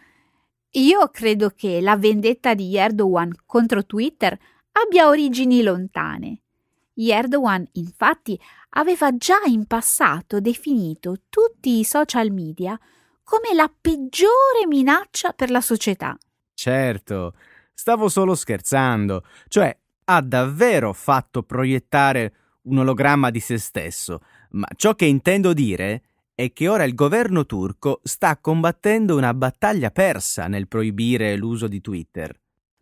Io 0.72 1.08
credo 1.10 1.52
che 1.56 1.82
la 1.82 1.98
vendetta 1.98 2.56
di 2.56 2.76
Erdogan 2.76 3.32
contro 3.46 3.86
Twitter 3.86 4.36
abbia 4.72 5.08
origini 5.08 5.62
lontane. 5.62 6.42
Erdogan, 6.96 7.68
infatti, 7.74 8.40
aveva 8.70 9.16
già 9.16 9.38
in 9.46 9.68
passato 9.68 10.40
definito 10.40 11.18
tutti 11.30 11.78
i 11.78 11.84
social 11.84 12.32
media 12.32 12.80
come 13.30 13.54
la 13.54 13.72
peggiore 13.80 14.66
minaccia 14.68 15.34
per 15.34 15.52
la 15.52 15.62
società. 15.62 16.18
Certo, 16.52 17.36
stavo 17.76 18.10
solo 18.10 18.34
scherzando, 18.34 19.24
cioè 19.48 19.78
ha 20.06 20.22
davvero 20.22 20.94
fatto 20.94 21.44
proiettare 21.44 22.34
un 22.64 22.80
ologramma 22.80 23.30
di 23.30 23.40
se 23.40 23.60
stesso, 23.60 24.22
ma 24.52 24.66
ciò 24.76 24.96
che 24.96 25.06
intendo 25.06 25.54
dire 25.54 26.02
è 26.34 26.52
che 26.52 26.68
ora 26.68 26.86
il 26.86 26.96
governo 26.96 27.46
turco 27.46 28.00
sta 28.02 28.36
combattendo 28.38 29.16
una 29.16 29.36
battaglia 29.36 29.92
persa 29.92 30.48
nel 30.48 30.68
proibire 30.68 31.36
l'uso 31.36 31.68
di 31.68 31.82
Twitter. 31.82 32.36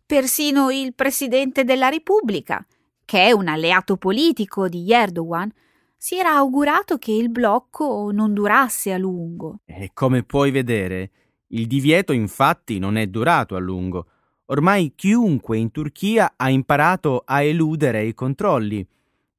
Persino 0.06 0.70
il 0.70 0.94
Presidente 0.94 1.64
della 1.64 1.90
Repubblica, 1.90 2.64
che 3.04 3.26
è 3.26 3.32
un 3.32 3.48
alleato 3.48 3.98
politico 3.98 4.66
di 4.66 4.90
Erdogan, 4.90 5.52
si 5.98 6.16
era 6.16 6.36
augurato 6.36 6.96
che 6.96 7.12
il 7.12 7.28
blocco 7.28 8.10
non 8.12 8.32
durasse 8.32 8.92
a 8.92 8.96
lungo. 8.96 9.60
E 9.66 9.90
come 9.92 10.22
puoi 10.22 10.50
vedere, 10.50 11.10
il 11.48 11.66
divieto 11.66 12.12
infatti 12.12 12.78
non 12.78 12.96
è 12.96 13.06
durato 13.08 13.56
a 13.56 13.58
lungo. 13.58 14.06
Ormai 14.46 14.94
chiunque 14.94 15.58
in 15.58 15.70
Turchia 15.70 16.32
ha 16.36 16.48
imparato 16.48 17.22
a 17.26 17.42
eludere 17.42 18.06
i 18.06 18.14
controlli 18.14 18.86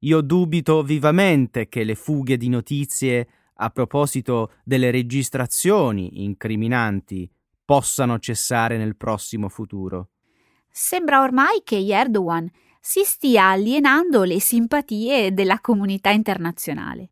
io 0.02 0.22
dubito 0.22 0.82
vivamente 0.82 1.68
che 1.68 1.84
le 1.84 1.94
fughe 1.94 2.38
di 2.38 2.48
notizie 2.48 3.28
a 3.56 3.68
proposito 3.68 4.52
delle 4.64 4.90
registrazioni 4.90 6.24
incriminanti 6.24 7.30
possano 7.66 8.18
cessare 8.18 8.78
nel 8.78 8.96
prossimo 8.96 9.50
futuro. 9.50 10.08
Sembra 10.70 11.20
ormai 11.20 11.60
che 11.64 11.76
Erdogan 11.86 12.50
si 12.80 13.04
stia 13.04 13.50
alienando 13.50 14.24
le 14.24 14.40
simpatie 14.40 15.34
della 15.34 15.60
comunità 15.60 16.10
internazionale. 16.10 17.10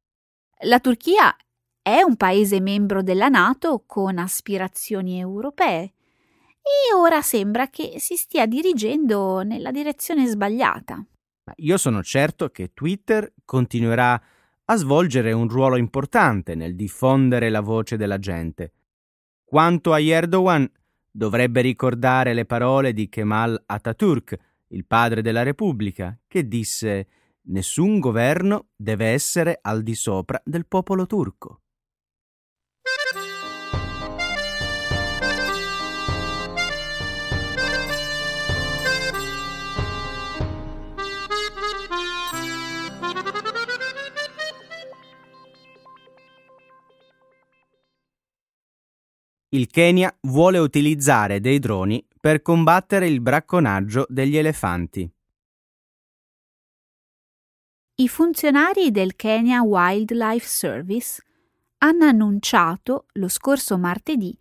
La 0.63 0.81
Turchia 0.81 1.37
è 1.83 2.01
un 2.01 2.17
paese 2.17 2.61
membro 2.61 3.03
della 3.03 3.29
Nato 3.29 3.85
con 3.87 4.19
aspirazioni 4.19 5.21
europee 5.21 5.93
e 6.63 6.95
ora 6.95 7.23
sembra 7.23 7.69
che 7.69 7.95
si 7.99 8.17
stia 8.17 8.47
dirigendo 8.47 9.43
nella 9.43 9.71
direzione 9.71 10.27
sbagliata. 10.27 11.05
Io 11.57 11.77
sono 11.77 12.03
certo 12.03 12.49
che 12.51 12.73
Twitter 12.75 13.33
continuerà 13.45 14.21
a 14.65 14.77
svolgere 14.77 15.33
un 15.33 15.49
ruolo 15.49 15.77
importante 15.77 16.55
nel 16.55 16.75
diffondere 16.75 17.49
la 17.49 17.61
voce 17.61 17.97
della 17.97 18.19
gente. 18.19 18.73
Quanto 19.45 19.93
a 19.95 20.01
Erdogan, 20.01 20.71
dovrebbe 21.11 21.63
ricordare 21.63 22.35
le 22.35 22.45
parole 22.45 22.93
di 22.93 23.09
Kemal 23.09 23.63
Atatürk, 23.65 24.37
il 24.69 24.87
padre 24.87 25.23
della 25.23 25.43
Repubblica, 25.43 26.19
che 26.27 26.47
disse 26.47 27.07
Nessun 27.49 27.99
governo 27.99 28.69
deve 28.77 29.07
essere 29.07 29.59
al 29.63 29.83
di 29.83 29.95
sopra 29.95 30.41
del 30.45 30.67
popolo 30.67 31.07
turco. 31.07 31.63
Il 49.51 49.69
Kenya 49.69 50.15
vuole 50.23 50.59
utilizzare 50.59 51.41
dei 51.41 51.59
droni 51.59 52.07
per 52.21 52.43
combattere 52.43 53.07
il 53.07 53.23
bracconaggio 53.23 54.05
degli 54.09 54.37
elefanti. 54.37 55.11
I 57.95 58.09
funzionari 58.09 58.91
del 58.91 59.17
Kenya 59.17 59.63
Wildlife 59.63 60.47
Service 60.47 61.23
hanno 61.79 62.05
annunciato 62.05 63.07
lo 63.13 63.29
scorso 63.29 63.79
martedì 63.79 64.37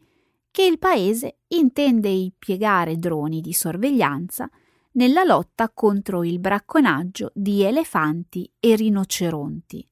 che 0.52 0.64
il 0.64 0.78
paese 0.78 1.38
intende 1.48 2.10
impiegare 2.10 2.98
droni 2.98 3.40
di 3.40 3.54
sorveglianza 3.54 4.50
nella 4.94 5.24
lotta 5.24 5.70
contro 5.70 6.24
il 6.24 6.40
bracconaggio 6.40 7.32
di 7.34 7.64
elefanti 7.64 8.52
e 8.60 8.76
rinoceronti. 8.76 9.88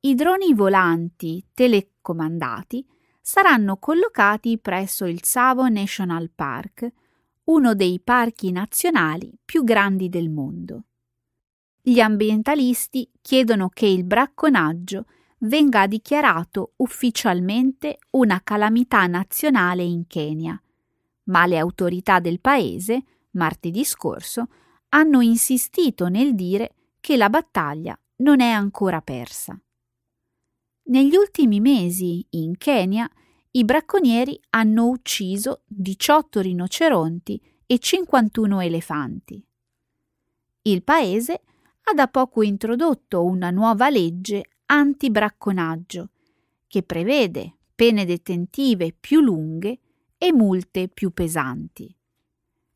I 0.00 0.14
droni 0.14 0.54
volanti 0.54 1.46
telecomandati 1.54 2.84
saranno 3.22 3.76
collocati 3.76 4.58
presso 4.58 5.06
il 5.06 5.20
Tsavo 5.20 5.68
National 5.68 6.28
Park, 6.34 6.92
uno 7.44 7.74
dei 7.74 8.00
parchi 8.00 8.50
nazionali 8.50 9.32
più 9.44 9.62
grandi 9.62 10.08
del 10.08 10.28
mondo. 10.28 10.84
Gli 11.80 12.00
ambientalisti 12.00 13.08
chiedono 13.20 13.68
che 13.68 13.86
il 13.86 14.04
bracconaggio 14.04 15.06
venga 15.38 15.86
dichiarato 15.86 16.72
ufficialmente 16.76 17.98
una 18.10 18.40
calamità 18.42 19.06
nazionale 19.06 19.82
in 19.82 20.06
Kenya, 20.06 20.60
ma 21.24 21.46
le 21.46 21.58
autorità 21.58 22.18
del 22.18 22.40
paese, 22.40 23.04
martedì 23.32 23.84
scorso, 23.84 24.48
hanno 24.90 25.20
insistito 25.20 26.08
nel 26.08 26.34
dire 26.34 26.74
che 27.00 27.16
la 27.16 27.30
battaglia 27.30 27.98
non 28.16 28.40
è 28.40 28.50
ancora 28.50 29.00
persa. 29.00 29.58
Negli 30.92 31.16
ultimi 31.16 31.58
mesi, 31.58 32.22
in 32.32 32.58
Kenya, 32.58 33.10
i 33.52 33.64
bracconieri 33.64 34.38
hanno 34.50 34.88
ucciso 34.88 35.62
18 35.64 36.40
rinoceronti 36.42 37.40
e 37.64 37.78
51 37.78 38.60
elefanti. 38.60 39.42
Il 40.60 40.82
paese 40.82 41.40
ha 41.84 41.94
da 41.94 42.08
poco 42.08 42.42
introdotto 42.42 43.24
una 43.24 43.48
nuova 43.48 43.88
legge 43.88 44.50
anti-bracconaggio 44.66 46.10
che 46.66 46.82
prevede 46.82 47.56
pene 47.74 48.04
detentive 48.04 48.92
più 48.92 49.22
lunghe 49.22 49.78
e 50.18 50.30
multe 50.30 50.88
più 50.88 51.10
pesanti. 51.12 51.96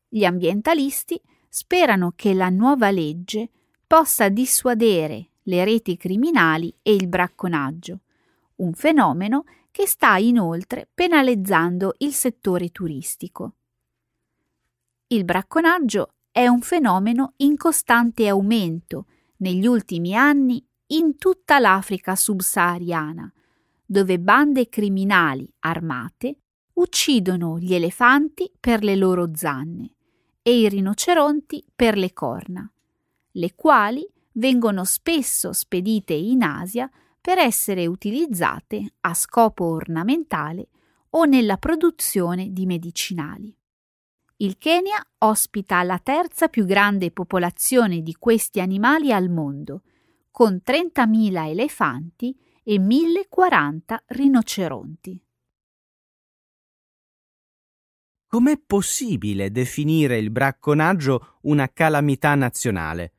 Gli 0.07 0.25
ambientalisti 0.25 1.21
sperano 1.49 2.13
che 2.15 2.33
la 2.33 2.49
nuova 2.49 2.89
legge 2.89 3.51
possa 3.85 4.27
dissuadere 4.29 5.33
le 5.43 5.63
reti 5.63 5.95
criminali 5.97 6.73
e 6.81 6.95
il 6.95 7.07
bracconaggio, 7.07 8.01
un 8.57 8.73
fenomeno 8.73 9.43
che 9.71 9.87
sta 9.87 10.17
inoltre 10.17 10.87
penalizzando 10.93 11.93
il 11.99 12.13
settore 12.13 12.69
turistico. 12.69 13.53
Il 15.07 15.23
bracconaggio 15.23 16.13
è 16.31 16.47
un 16.47 16.61
fenomeno 16.61 17.33
in 17.37 17.55
costante 17.57 18.27
aumento 18.27 19.05
negli 19.37 19.65
ultimi 19.65 20.15
anni 20.15 20.65
in 20.87 21.17
tutta 21.17 21.59
l'Africa 21.59 22.15
subsahariana, 22.15 23.31
dove 23.85 24.19
bande 24.19 24.69
criminali 24.69 25.51
armate 25.59 26.37
uccidono 26.73 27.57
gli 27.57 27.73
elefanti 27.73 28.51
per 28.59 28.83
le 28.83 28.95
loro 28.95 29.31
zanne 29.33 29.93
e 30.41 30.59
i 30.59 30.69
rinoceronti 30.69 31.65
per 31.75 31.97
le 31.97 32.13
corna, 32.13 32.71
le 33.31 33.55
quali 33.55 34.07
vengono 34.33 34.83
spesso 34.85 35.53
spedite 35.53 36.13
in 36.13 36.43
Asia 36.43 36.89
per 37.27 37.39
essere 37.39 37.85
utilizzate 37.85 38.93
a 39.01 39.13
scopo 39.13 39.65
ornamentale 39.65 40.69
o 41.09 41.25
nella 41.25 41.57
produzione 41.57 42.53
di 42.53 42.65
medicinali. 42.65 43.53
Il 44.37 44.57
Kenya 44.57 45.05
ospita 45.17 45.83
la 45.83 45.99
terza 45.99 46.47
più 46.47 46.63
grande 46.63 47.11
popolazione 47.11 48.01
di 48.01 48.15
questi 48.17 48.61
animali 48.61 49.11
al 49.11 49.29
mondo, 49.29 49.81
con 50.31 50.61
30.000 50.65 51.49
elefanti 51.49 52.33
e 52.63 52.75
1.040 52.75 53.97
rinoceronti. 54.05 55.21
Com'è 58.25 58.57
possibile 58.65 59.51
definire 59.51 60.17
il 60.17 60.31
bracconaggio 60.31 61.39
una 61.41 61.67
calamità 61.73 62.35
nazionale? 62.35 63.15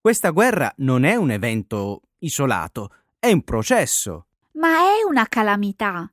Questa 0.00 0.30
guerra 0.30 0.72
non 0.78 1.04
è 1.04 1.14
un 1.16 1.30
evento 1.30 2.00
isolato, 2.20 3.03
è 3.24 3.32
un 3.32 3.42
processo. 3.42 4.26
Ma 4.52 4.68
è 4.68 5.02
una 5.08 5.26
calamità. 5.26 6.12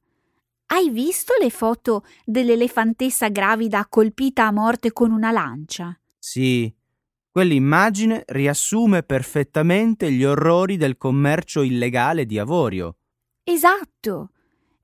Hai 0.68 0.90
visto 0.90 1.34
le 1.38 1.50
foto 1.50 2.06
dell'elefantessa 2.24 3.28
gravida 3.28 3.86
colpita 3.90 4.46
a 4.48 4.52
morte 4.52 4.94
con 4.94 5.12
una 5.12 5.30
lancia? 5.32 5.94
Sì, 6.18 6.74
quell'immagine 7.30 8.24
riassume 8.28 9.04
perfettamente 9.04 10.10
gli 10.10 10.24
orrori 10.24 10.78
del 10.78 10.96
commercio 10.96 11.64
illegale 11.64 12.26
di 12.26 12.40
avorio. 12.40 12.96
Esatto. 13.44 14.32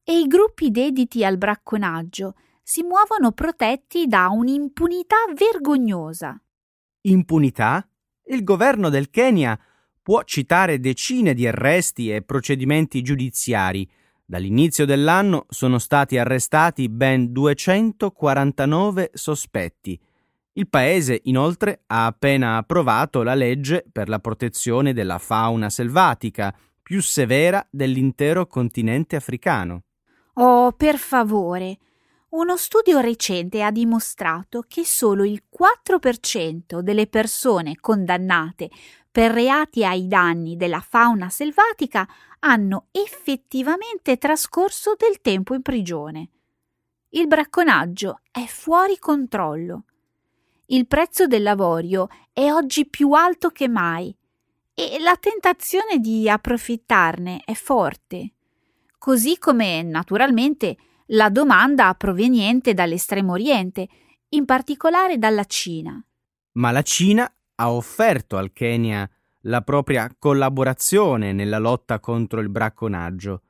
E 0.03 0.19
i 0.19 0.27
gruppi 0.27 0.69
dediti 0.69 1.23
al 1.23 1.37
bracconaggio 1.37 2.35
si 2.61 2.83
muovono 2.83 3.31
protetti 3.31 4.05
da 4.05 4.27
un'impunità 4.27 5.15
vergognosa. 5.33 6.37
Impunità? 7.03 7.87
Il 8.25 8.43
governo 8.43 8.89
del 8.89 9.09
Kenya 9.09 9.57
può 10.07 10.23
citare 10.23 10.79
decine 10.79 11.33
di 11.33 11.45
arresti 11.45 12.15
e 12.15 12.21
procedimenti 12.21 13.01
giudiziari. 13.01 13.85
Dall'inizio 14.23 14.85
dell'anno 14.85 15.47
sono 15.49 15.79
stati 15.79 16.17
arrestati 16.17 16.87
ben 16.87 17.33
249 17.33 19.09
sospetti. 19.13 19.99
Il 20.53 20.69
paese, 20.69 21.19
inoltre, 21.25 21.81
ha 21.87 22.05
appena 22.05 22.55
approvato 22.55 23.21
la 23.21 23.35
legge 23.35 23.83
per 23.91 24.07
la 24.07 24.19
protezione 24.19 24.93
della 24.93 25.17
fauna 25.17 25.69
selvatica, 25.69 26.55
più 26.81 27.01
severa 27.01 27.67
dell'intero 27.69 28.47
continente 28.47 29.17
africano. 29.17 29.81
Oh, 30.35 30.71
per 30.71 30.95
favore, 30.95 31.79
uno 32.29 32.57
studio 32.57 32.99
recente 32.99 33.63
ha 33.63 33.71
dimostrato 33.71 34.65
che 34.67 34.83
solo 34.85 35.23
il 35.23 35.43
4% 35.49 36.79
delle 36.79 37.07
persone 37.07 37.77
condannate 37.79 38.69
per 39.09 39.31
reati 39.31 39.85
ai 39.85 40.07
danni 40.07 40.57
della 40.57 40.81
fauna 40.81 41.29
selvatica 41.29 42.05
hanno 42.39 42.87
effettivamente 42.91 44.17
trascorso 44.17 44.95
del 44.97 45.21
tempo 45.21 45.53
in 45.53 45.61
prigione. 45.61 46.29
Il 47.09 47.27
bracconaggio 47.27 48.19
è 48.29 48.45
fuori 48.45 48.99
controllo. 48.99 49.85
Il 50.65 50.85
prezzo 50.85 51.27
del 51.27 51.43
lavorio 51.43 52.09
è 52.33 52.51
oggi 52.51 52.85
più 52.87 53.13
alto 53.13 53.49
che 53.51 53.69
mai 53.69 54.13
e 54.73 54.99
la 54.99 55.15
tentazione 55.15 55.99
di 55.99 56.29
approfittarne 56.29 57.41
è 57.45 57.53
forte, 57.53 58.33
così 58.97 59.37
come 59.39 59.81
naturalmente 59.81 60.75
la 61.07 61.29
domanda 61.29 61.93
proveniente 61.93 62.73
dall'estremo 62.73 63.33
oriente, 63.33 63.87
in 64.29 64.45
particolare 64.45 65.17
dalla 65.17 65.45
Cina. 65.45 66.03
Ma 66.53 66.71
la 66.71 66.81
Cina 66.81 67.31
ha 67.55 67.71
offerto 67.71 68.37
al 68.37 68.51
Kenya 68.51 69.09
la 69.41 69.61
propria 69.61 70.13
collaborazione 70.17 71.31
nella 71.31 71.59
lotta 71.59 71.99
contro 71.99 72.39
il 72.41 72.49
bracconaggio. 72.49 73.41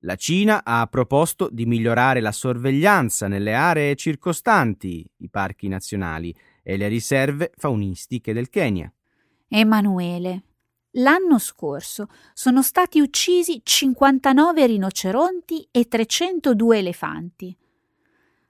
La 0.00 0.16
Cina 0.16 0.62
ha 0.62 0.86
proposto 0.88 1.48
di 1.50 1.64
migliorare 1.64 2.20
la 2.20 2.32
sorveglianza 2.32 3.28
nelle 3.28 3.54
aree 3.54 3.94
circostanti 3.96 5.08
i 5.18 5.28
parchi 5.30 5.68
nazionali 5.68 6.34
e 6.62 6.76
le 6.76 6.88
riserve 6.88 7.52
faunistiche 7.56 8.32
del 8.32 8.50
Kenya. 8.50 8.92
Emanuele, 9.48 10.42
L'anno 10.98 11.38
scorso 11.38 12.08
sono 12.32 12.62
stati 12.62 13.00
uccisi 13.00 13.60
59 13.62 14.66
rinoceronti 14.66 15.68
e 15.70 15.88
302 15.88 16.78
elefanti. 16.78 17.56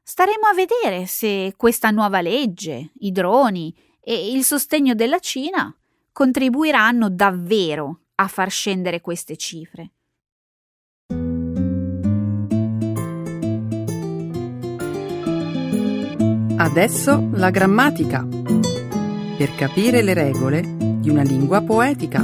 Staremo 0.03 0.47
a 0.47 0.55
vedere 0.55 1.07
se 1.07 1.55
questa 1.57 1.91
nuova 1.91 2.21
legge, 2.21 2.91
i 3.01 3.11
droni 3.11 3.75
e 4.01 4.31
il 4.31 4.45
sostegno 4.45 4.95
della 4.95 5.19
Cina 5.19 5.75
contribuiranno 6.13 7.11
davvero 7.11 8.03
a 8.17 8.29
far 8.29 8.51
scendere 8.51 9.01
queste 9.01 9.37
cifre. 9.37 9.91
Adesso 16.59 17.29
la 17.33 17.51
grammatica. 17.51 18.25
Per 19.37 19.55
capire 19.57 20.01
le 20.03 20.15
regole 20.15 20.96
di 21.07 21.13
una 21.13 21.23
lingua 21.23 21.63
poetica. 21.63 22.21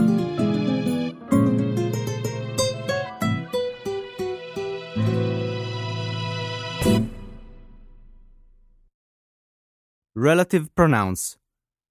Relative 10.15 10.69
pronouns 10.75 11.39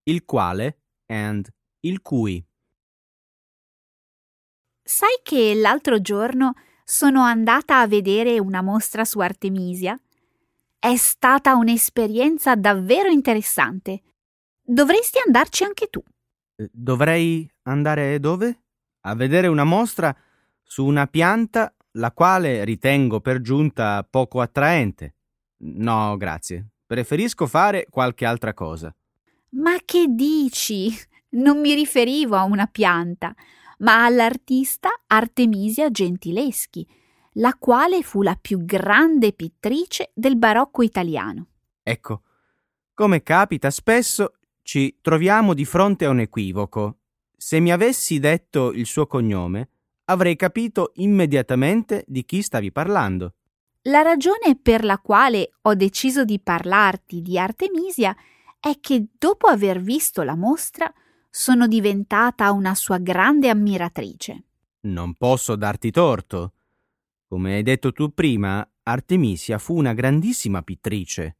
il 0.03 0.25
quale 0.25 0.81
and 1.05 1.47
il 1.79 2.01
cui. 2.01 2.45
Sai 4.83 5.21
che 5.23 5.53
l'altro 5.55 6.01
giorno 6.01 6.55
sono 6.83 7.21
andata 7.21 7.79
a 7.79 7.87
vedere 7.87 8.37
una 8.37 8.61
mostra 8.61 9.05
su 9.05 9.19
Artemisia? 9.19 9.97
È 10.77 10.93
stata 10.97 11.55
un'esperienza 11.55 12.55
davvero 12.55 13.07
interessante. 13.07 14.01
Dovresti 14.61 15.19
andarci 15.25 15.63
anche 15.63 15.87
tu. 15.87 16.03
Eh, 16.61 16.69
dovrei 16.71 17.49
andare 17.63 18.19
dove? 18.19 18.59
A 19.01 19.15
vedere 19.15 19.47
una 19.47 19.63
mostra 19.63 20.15
su 20.61 20.85
una 20.85 21.07
pianta 21.07 21.73
la 21.93 22.11
quale 22.11 22.63
ritengo 22.63 23.19
per 23.19 23.41
giunta 23.41 24.05
poco 24.07 24.41
attraente. 24.41 25.15
No, 25.63 26.15
grazie. 26.17 26.67
Preferisco 26.85 27.47
fare 27.47 27.87
qualche 27.89 28.25
altra 28.25 28.53
cosa. 28.53 28.93
Ma 29.49 29.75
che 29.83 30.05
dici? 30.07 30.89
Non 31.31 31.59
mi 31.59 31.73
riferivo 31.73 32.35
a 32.35 32.43
una 32.43 32.67
pianta, 32.67 33.33
ma 33.79 34.05
all'artista 34.05 34.89
Artemisia 35.07 35.89
Gentileschi, 35.89 36.85
la 37.35 37.55
quale 37.57 38.01
fu 38.01 38.21
la 38.21 38.37
più 38.39 38.63
grande 38.65 39.33
pittrice 39.33 40.11
del 40.13 40.37
barocco 40.37 40.81
italiano. 40.81 41.47
Ecco, 41.83 42.21
come 42.93 43.23
capita 43.23 43.71
spesso, 43.71 44.33
ci 44.61 44.97
troviamo 45.01 45.53
di 45.53 45.65
fronte 45.65 46.05
a 46.05 46.09
un 46.09 46.19
equivoco. 46.19 46.99
Se 47.35 47.59
mi 47.59 47.71
avessi 47.71 48.19
detto 48.19 48.71
il 48.71 48.85
suo 48.85 49.07
cognome, 49.07 49.69
avrei 50.05 50.35
capito 50.35 50.91
immediatamente 50.95 52.03
di 52.07 52.23
chi 52.25 52.41
stavi 52.41 52.71
parlando. 52.71 53.35
La 53.85 54.01
ragione 54.01 54.57
per 54.61 54.83
la 54.83 54.99
quale 54.99 55.53
ho 55.61 55.73
deciso 55.73 56.23
di 56.23 56.39
parlarti 56.39 57.21
di 57.21 57.39
Artemisia 57.39 58.15
è 58.59 58.77
che 58.79 59.07
dopo 59.17 59.47
aver 59.47 59.81
visto 59.81 60.21
la 60.21 60.35
mostra 60.35 60.91
sono 61.31 61.65
diventata 61.67 62.51
una 62.51 62.75
sua 62.75 62.99
grande 62.99 63.49
ammiratrice. 63.49 64.43
Non 64.81 65.15
posso 65.15 65.55
darti 65.55 65.89
torto. 65.89 66.53
Come 67.27 67.55
hai 67.55 67.63
detto 67.63 67.91
tu 67.91 68.13
prima, 68.13 68.67
Artemisia 68.83 69.57
fu 69.57 69.75
una 69.77 69.93
grandissima 69.93 70.61
pittrice. 70.61 71.37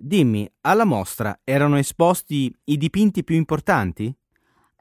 Dimmi, 0.00 0.48
alla 0.60 0.84
mostra 0.84 1.40
erano 1.42 1.76
esposti 1.76 2.54
i 2.66 2.76
dipinti 2.76 3.24
più 3.24 3.34
importanti? 3.34 4.14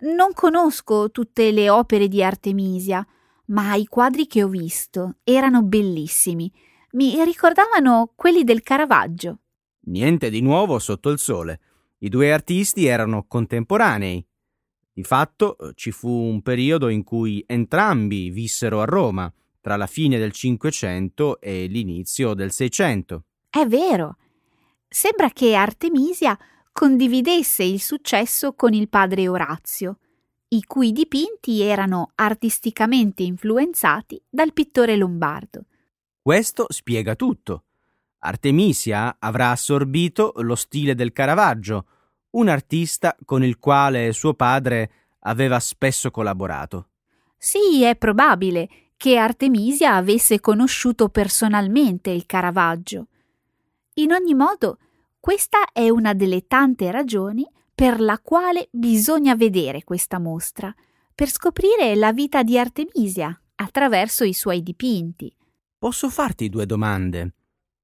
Non 0.02 0.32
conosco 0.34 1.10
tutte 1.10 1.50
le 1.52 1.72
opere 1.72 2.08
di 2.08 2.24
Artemisia, 2.24 3.04
ma 3.46 3.74
i 3.74 3.88
quadri 3.88 4.28
che 4.28 4.44
ho 4.44 4.48
visto 4.48 5.16
erano 5.24 5.64
bellissimi. 5.64 6.52
Mi 6.92 7.24
ricordavano 7.24 8.12
quelli 8.16 8.44
del 8.44 8.62
Caravaggio. 8.62 9.40
Niente 9.86 10.30
di 10.30 10.42
nuovo 10.42 10.78
sotto 10.78 11.10
il 11.10 11.18
sole. 11.18 11.62
I 11.98 12.10
due 12.10 12.32
artisti 12.32 12.86
erano 12.86 13.26
contemporanei. 13.28 14.24
Di 14.94 15.04
fatto 15.04 15.58
ci 15.74 15.90
fu 15.90 16.10
un 16.10 16.44
periodo 16.44 16.90
in 16.90 17.04
cui 17.04 17.44
entrambi 17.48 18.30
vissero 18.30 18.82
a 18.82 18.86
Roma, 18.86 19.34
tra 19.62 19.78
la 19.78 19.88
fine 19.88 20.20
del 20.20 20.32
Cinquecento 20.32 21.42
e 21.42 21.66
l'inizio 21.66 22.36
del 22.36 22.52
Seicento. 22.52 23.24
È 23.50 23.66
vero. 23.66 24.18
Sembra 25.00 25.30
che 25.30 25.54
Artemisia 25.54 26.36
condividesse 26.72 27.64
il 27.64 27.80
successo 27.80 28.54
con 28.54 28.74
il 28.74 28.90
padre 28.90 29.28
Orazio, 29.28 30.00
i 30.48 30.64
cui 30.64 30.92
dipinti 30.92 31.62
erano 31.62 32.14
artisticamente 32.16 33.22
influenzati 33.22 34.20
dal 34.28 34.54
pittore 34.54 34.96
lombardo. 34.96 35.66
Questo 36.20 36.66
spiega 36.70 37.14
tutto. 37.14 37.66
Artemisia 38.22 39.18
avrà 39.20 39.52
assorbito 39.52 40.34
lo 40.38 40.56
stile 40.56 40.96
del 40.96 41.14
Caravaggio, 41.14 41.86
un 42.32 42.48
artista 42.48 43.16
con 43.24 43.44
il 43.44 43.60
quale 43.60 44.12
suo 44.14 44.34
padre 44.34 44.92
aveva 45.20 45.60
spesso 45.60 46.10
collaborato. 46.10 46.88
Sì, 47.38 47.84
è 47.84 47.96
probabile 47.98 48.68
che 48.98 49.18
Artemisia 49.18 49.94
avesse 49.94 50.40
conosciuto 50.40 51.10
personalmente 51.10 52.10
il 52.10 52.26
Caravaggio. 52.26 53.10
In 53.98 54.12
ogni 54.12 54.34
modo, 54.34 54.80
questa 55.28 55.74
è 55.74 55.90
una 55.90 56.14
delle 56.14 56.48
tante 56.48 56.90
ragioni 56.90 57.46
per 57.76 58.00
la 58.00 58.18
quale 58.18 58.70
bisogna 58.72 59.36
vedere 59.36 59.84
questa 59.84 60.20
mostra, 60.20 60.74
per 61.14 61.28
scoprire 61.28 61.96
la 61.96 62.14
vita 62.14 62.44
di 62.44 62.58
Artemisia 62.58 63.38
attraverso 63.56 64.24
i 64.24 64.32
suoi 64.32 64.64
dipinti. 64.64 65.30
Posso 65.78 66.10
farti 66.10 66.48
due 66.48 66.66
domande? 66.66 67.34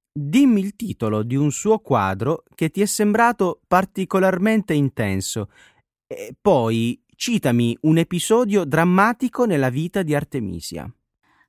Dimmi 0.10 0.62
il 0.62 0.77
titolo 0.77 1.21
di 1.21 1.36
un 1.36 1.51
suo 1.51 1.79
quadro 1.79 2.45
che 2.56 2.69
ti 2.69 2.79
è 2.79 2.86
sembrato 2.86 3.60
particolarmente 3.67 4.73
intenso 4.73 5.49
e 6.08 6.34
poi 6.39 7.03
citami 7.13 7.77
un 7.82 7.97
episodio 7.97 8.63
drammatico 8.63 9.43
nella 9.43 9.69
vita 9.69 10.01
di 10.01 10.15
Artemisia. 10.15 10.89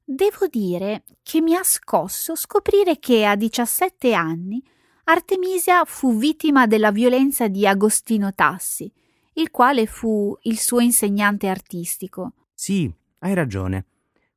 Devo 0.02 0.48
dire 0.50 1.04
che 1.22 1.40
mi 1.40 1.54
ha 1.54 1.62
scosso 1.62 2.34
scoprire 2.34 2.98
che 2.98 3.24
a 3.24 3.36
17 3.36 4.12
anni 4.12 4.60
Artemisia 5.06 5.84
fu 5.84 6.16
vittima 6.16 6.66
della 6.66 6.90
violenza 6.90 7.46
di 7.48 7.66
Agostino 7.66 8.32
Tassi, 8.32 8.90
il 9.34 9.50
quale 9.50 9.84
fu 9.86 10.34
il 10.42 10.58
suo 10.58 10.80
insegnante 10.80 11.48
artistico. 11.48 12.32
Sì, 12.54 12.90
hai 13.18 13.34
ragione. 13.34 13.84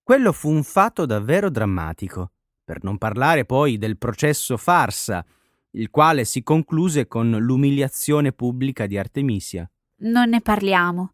Quello 0.03 0.33
fu 0.33 0.49
un 0.49 0.63
fatto 0.63 1.05
davvero 1.05 1.49
drammatico, 1.49 2.31
per 2.65 2.83
non 2.83 2.97
parlare 2.97 3.45
poi 3.45 3.77
del 3.77 3.97
processo 3.97 4.57
farsa, 4.57 5.25
il 5.71 5.89
quale 5.89 6.25
si 6.25 6.43
concluse 6.43 7.07
con 7.07 7.29
l'umiliazione 7.29 8.33
pubblica 8.33 8.87
di 8.87 8.97
Artemisia. 8.97 9.69
Non 9.99 10.29
ne 10.29 10.41
parliamo. 10.41 11.13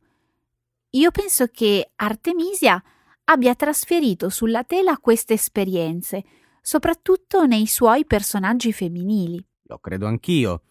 Io 0.91 1.11
penso 1.11 1.45
che 1.47 1.91
Artemisia 1.95 2.81
abbia 3.25 3.53
trasferito 3.53 4.29
sulla 4.29 4.63
tela 4.63 4.97
queste 4.97 5.33
esperienze, 5.33 6.23
soprattutto 6.63 7.45
nei 7.45 7.67
suoi 7.67 8.05
personaggi 8.05 8.71
femminili. 8.71 9.45
Lo 9.63 9.79
credo 9.79 10.07
anch'io. 10.07 10.61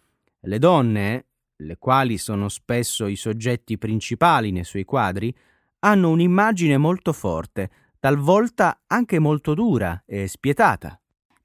Le 0.40 0.58
donne, 0.58 1.26
le 1.56 1.76
quali 1.76 2.16
sono 2.16 2.48
spesso 2.48 3.06
i 3.06 3.14
soggetti 3.14 3.76
principali 3.76 4.50
nei 4.50 4.64
suoi 4.64 4.84
quadri, 4.84 5.32
hanno 5.80 6.08
un'immagine 6.10 6.78
molto 6.78 7.12
forte, 7.12 7.70
talvolta 8.00 8.82
anche 8.86 9.18
molto 9.18 9.52
dura 9.52 10.02
e 10.06 10.26
spietata. 10.28 10.98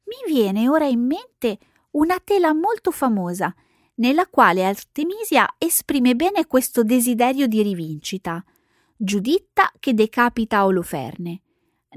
Mi 0.06 0.34
viene 0.34 0.70
ora 0.70 0.86
in 0.86 1.06
mente 1.06 1.60
una 1.92 2.20
tela 2.24 2.54
molto 2.54 2.92
famosa, 2.92 3.54
nella 3.96 4.28
quale 4.28 4.64
Artemisia 4.64 5.56
esprime 5.58 6.16
bene 6.16 6.48
questo 6.48 6.84
desiderio 6.84 7.48
di 7.48 7.62
rivincita. 7.62 8.44
Giuditta 8.96 9.72
che 9.78 9.94
decapita 9.94 10.66
Oloferne. 10.66 11.42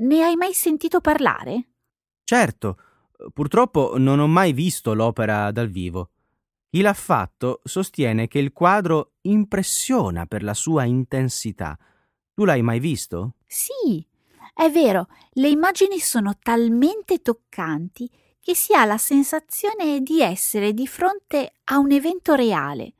Ne 0.01 0.23
hai 0.23 0.35
mai 0.35 0.53
sentito 0.53 1.01
parlare? 1.01 1.69
Certo, 2.31 2.79
purtroppo 3.35 3.95
non 3.97 4.21
ho 4.21 4.29
mai 4.29 4.53
visto 4.53 4.95
l'opera 4.95 5.51
dal 5.51 5.69
vivo. 5.69 6.11
Chi 6.71 6.81
l'ha 6.81 6.93
fatto 6.93 7.61
sostiene 7.64 8.29
che 8.29 8.38
il 8.38 8.53
quadro 8.53 9.14
impressiona 9.23 10.27
per 10.27 10.45
la 10.45 10.55
sua 10.55 10.85
intensità. 10.85 11.77
Tu 12.33 12.45
l'hai 12.45 12.62
mai 12.62 12.79
visto? 12.79 13.35
Sì, 13.49 14.07
è 14.55 14.71
vero, 14.71 15.09
le 15.33 15.49
immagini 15.49 15.99
sono 15.99 16.38
talmente 16.40 17.19
toccanti 17.21 18.09
che 18.38 18.55
si 18.55 18.75
ha 18.75 18.85
la 18.85 18.97
sensazione 18.97 20.01
di 20.01 20.23
essere 20.23 20.73
di 20.73 20.87
fronte 20.87 21.55
a 21.64 21.79
un 21.79 21.90
evento 21.90 22.35
reale. 22.35 22.93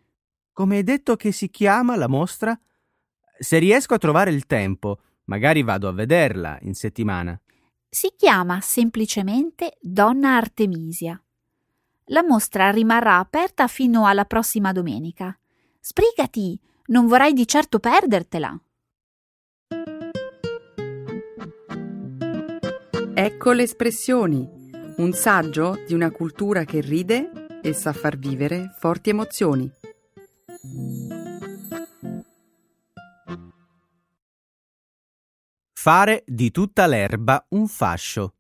Come 0.53 0.79
hai 0.79 0.83
detto 0.83 1.15
che 1.15 1.31
si 1.31 1.51
chiama 1.51 1.95
la 1.95 2.09
mostra? 2.09 2.61
Se 3.39 3.59
riesco 3.59 3.95
a 3.95 3.99
trovare 3.99 4.33
il 4.33 4.47
tempo, 4.47 4.99
magari 5.27 5.63
vado 5.63 5.87
a 5.87 5.93
vederla 5.93 6.59
in 6.63 6.75
settimana. 6.75 7.41
Si 7.93 8.13
chiama 8.17 8.61
semplicemente 8.61 9.77
Donna 9.81 10.37
Artemisia. 10.37 11.21
La 12.05 12.23
mostra 12.23 12.71
rimarrà 12.71 13.19
aperta 13.19 13.67
fino 13.67 14.07
alla 14.07 14.25
prossima 14.27 14.71
domenica. 14.71 15.37
Sbrigati, 15.81 16.57
non 16.87 17.09
vorrai 17.09 17.33
di 17.33 17.49
certo 17.49 17.81
perdertela. 17.81 18.57
Ecco 23.13 23.51
le 23.51 23.63
espressioni, 23.65 24.49
un 24.99 25.13
saggio 25.13 25.83
di 25.85 25.93
una 25.93 26.13
cultura 26.13 26.63
che 26.63 26.81
ride 26.81 27.61
e 27.61 27.73
sa 27.73 27.93
far 27.93 28.17
vivere 28.17 28.73
forti 28.79 29.11
emozioni. 29.11 29.69
Fare 35.83 36.25
di 36.27 36.51
tutta 36.51 36.87
l'erba 36.87 37.43
un 37.53 37.67
fascio. 37.67 38.35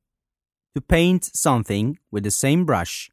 To 0.72 0.82
paint 0.82 1.26
something 1.32 1.98
with 2.10 2.24
the 2.24 2.30
same 2.30 2.64
brush. 2.64 3.10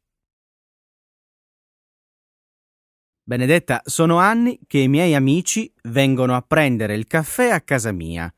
Benedetta, 3.22 3.80
sono 3.86 4.18
anni 4.18 4.60
che 4.66 4.80
i 4.80 4.88
miei 4.88 5.14
amici 5.14 5.72
vengono 5.84 6.36
a 6.36 6.42
prendere 6.42 6.94
il 6.94 7.06
caffè 7.06 7.48
a 7.48 7.62
casa 7.62 7.90
mia, 7.90 8.30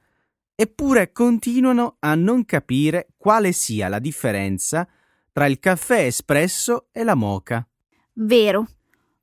eppure 0.55 1.11
continuano 1.11 1.97
a 1.99 2.15
non 2.15 2.45
capire 2.45 3.09
quale 3.17 3.51
sia 3.51 3.89
la 3.89 3.99
differenza 3.99 4.87
tra 5.33 5.47
il 5.47 5.59
caffè 5.59 6.05
espresso 6.05 6.87
e 6.93 7.03
la 7.03 7.17
moca. 7.17 7.69
Vero, 8.13 8.69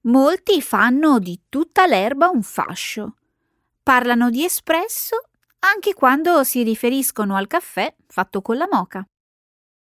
molti 0.01 0.61
fanno 0.61 1.19
di 1.19 1.43
tutta 1.47 1.87
l'erba 1.87 2.27
un 2.27 2.43
fascio. 2.43 3.15
Parlano 3.81 4.29
di 4.29 4.43
espresso 4.43 5.29
anche 5.59 5.93
quando 5.93 6.43
si 6.43 6.63
riferiscono 6.63 7.35
al 7.35 7.47
caffè 7.47 7.93
fatto 8.07 8.41
con 8.41 8.57
la 8.57 8.67
moca. 8.71 9.05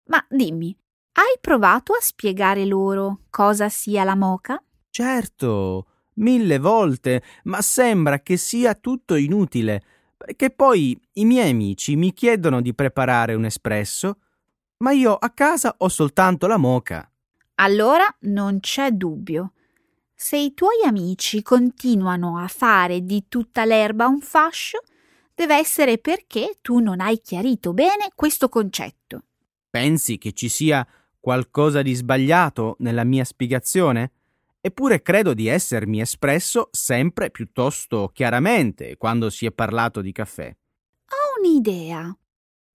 Ma 0.07 0.25
dimmi, 0.29 0.75
hai 1.13 1.37
provato 1.39 1.93
a 1.93 2.01
spiegare 2.01 2.65
loro 2.65 3.21
cosa 3.29 3.69
sia 3.69 4.03
la 4.03 4.15
moca? 4.15 4.61
Certo, 4.89 5.87
mille 6.15 6.59
volte, 6.59 7.23
ma 7.43 7.61
sembra 7.61 8.19
che 8.19 8.37
sia 8.37 8.75
tutto 8.75 9.15
inutile, 9.15 9.83
perché 10.17 10.49
poi 10.49 10.99
i 11.13 11.25
miei 11.25 11.51
amici 11.51 11.95
mi 11.95 12.13
chiedono 12.13 12.61
di 12.61 12.73
preparare 12.73 13.33
un 13.33 13.45
espresso, 13.45 14.19
ma 14.77 14.91
io 14.91 15.15
a 15.15 15.29
casa 15.29 15.75
ho 15.77 15.87
soltanto 15.87 16.47
la 16.47 16.57
moca. 16.57 17.09
Allora 17.55 18.05
non 18.21 18.59
c'è 18.59 18.91
dubbio. 18.91 19.53
Se 20.13 20.37
i 20.37 20.53
tuoi 20.53 20.83
amici 20.85 21.41
continuano 21.41 22.37
a 22.37 22.47
fare 22.47 23.01
di 23.01 23.25
tutta 23.27 23.65
l'erba 23.65 24.07
un 24.07 24.21
fascio, 24.21 24.81
deve 25.35 25.55
essere 25.57 25.97
perché 25.97 26.57
tu 26.61 26.79
non 26.79 27.01
hai 27.01 27.19
chiarito 27.21 27.73
bene 27.73 28.09
questo 28.15 28.49
concetto. 28.49 29.23
Pensi 29.69 30.17
che 30.17 30.31
ci 30.31 30.47
sia 30.47 30.87
qualcosa 31.19 31.81
di 31.81 31.93
sbagliato 31.93 32.77
nella 32.79 33.03
mia 33.03 33.25
spiegazione? 33.25 34.11
Eppure 34.61 35.01
credo 35.01 35.33
di 35.33 35.47
essermi 35.47 35.99
espresso 35.99 36.69
sempre 36.71 37.29
piuttosto 37.29 38.09
chiaramente 38.13 38.95
quando 38.97 39.29
si 39.29 39.45
è 39.45 39.51
parlato 39.51 40.01
di 40.01 40.11
caffè. 40.11 40.55
Ho 41.05 41.39
un'idea. 41.39 42.15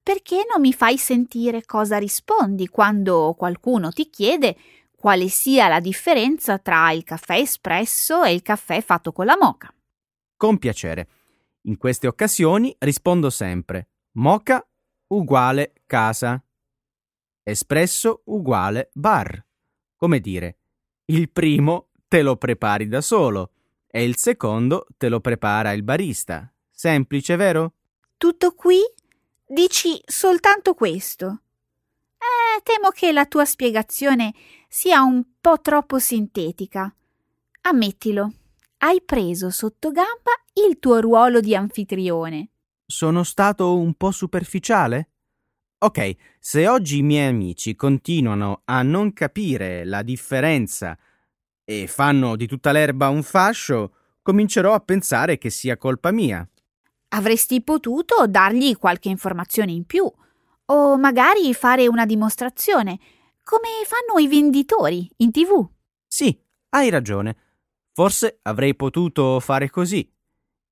Perché 0.03 0.44
non 0.51 0.61
mi 0.61 0.73
fai 0.73 0.99
sentire 0.99 1.64
cosa 1.64 1.96
rispondi 1.96 2.68
quando 2.68 3.35
qualcuno 3.37 3.90
ti 3.90 4.09
chiede 4.09 4.57
quale 4.94 5.29
sia 5.29 5.68
la 5.68 5.81
differenza 5.81 6.59
tra 6.59 6.90
il 6.92 7.05
caffè 7.05 7.37
espresso 7.37 8.23
e 8.23 8.35
il 8.35 8.42
caffè 8.42 8.83
fatto 8.83 9.12
con 9.12 9.25
la 9.25 9.37
moca? 9.40 9.73
Con 10.37 10.59
piacere. 10.59 11.09
In 11.62 11.77
queste 11.77 12.07
occasioni 12.07 12.75
rispondo 12.79 13.29
sempre 13.29 13.88
moca 14.12 14.66
uguale 15.09 15.73
casa, 15.87 16.42
espresso 17.42 18.23
uguale 18.27 18.90
bar. 18.94 19.44
Come 19.96 20.20
dire, 20.20 20.59
il 21.07 21.31
primo 21.31 21.88
te 22.09 22.23
lo 22.23 22.37
prepari 22.37 22.88
da 22.88 23.01
solo 23.01 23.53
e 23.87 24.05
il 24.05 24.16
secondo 24.16 24.87
te 24.96 25.09
lo 25.09 25.20
prepara 25.20 25.73
il 25.73 25.83
barista. 25.83 26.51
Semplice, 26.70 27.37
vero? 27.37 27.75
Tutto 28.16 28.55
qui? 28.55 28.79
Dici 29.44 30.01
soltanto 30.07 30.75
questo? 30.75 31.42
Eh, 32.16 32.62
temo 32.62 32.90
che 32.90 33.12
la 33.12 33.27
tua 33.27 33.44
spiegazione 33.44 34.33
sia 34.68 35.03
un 35.03 35.25
po' 35.40 35.61
troppo 35.61 35.99
sintetica. 35.99 36.94
Ammettilo, 37.62 38.33
hai 38.83 39.03
preso 39.03 39.51
sotto 39.51 39.90
gamba 39.90 40.33
il 40.66 40.79
tuo 40.79 41.01
ruolo 41.01 41.40
di 41.40 41.55
anfitrione. 41.55 42.51
Sono 42.87 43.25
stato 43.25 43.77
un 43.77 43.95
po' 43.95 44.11
superficiale? 44.11 45.11
Ok, 45.79 46.16
se 46.38 46.69
oggi 46.69 46.99
i 46.99 47.03
miei 47.03 47.29
amici 47.29 47.75
continuano 47.75 48.62
a 48.64 48.83
non 48.83 49.12
capire 49.12 49.85
la 49.85 50.03
differenza 50.03 50.99
e 51.64 51.87
fanno 51.87 52.37
di 52.37 52.47
tutta 52.47 52.73
l'erba 52.73 53.09
un 53.09 53.23
fascio, 53.23 53.95
comincerò 54.23 54.75
a 54.75 54.81
pensare 54.81 55.38
che 55.38 55.51
sia 55.51 55.77
colpa 55.77 56.11
mia. 56.11 56.47
Avresti 57.09 57.62
potuto 57.62 58.27
dargli 58.27 58.77
qualche 58.77 59.09
informazione 59.09 59.73
in 59.73 59.85
più, 59.85 60.11
o 60.66 60.99
magari 60.99 61.53
fare 61.55 61.87
una 61.87 62.07
dimostrazione, 62.07 62.99
come 63.43 63.69
fanno 63.85 64.19
i 64.19 64.29
venditori 64.29 65.11
in 65.16 65.31
tv. 65.31 65.69
Sì, 66.07 66.38
hai 66.71 66.90
ragione. 66.90 67.49
Forse 68.00 68.38
avrei 68.44 68.74
potuto 68.74 69.40
fare 69.40 69.68
così. 69.68 70.10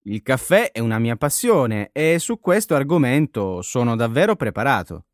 Il 0.04 0.22
caffè 0.22 0.72
è 0.72 0.78
una 0.78 0.98
mia 0.98 1.16
passione 1.16 1.90
e 1.92 2.18
su 2.18 2.40
questo 2.40 2.74
argomento 2.74 3.60
sono 3.60 3.96
davvero 3.96 4.34
preparato. 4.34 5.04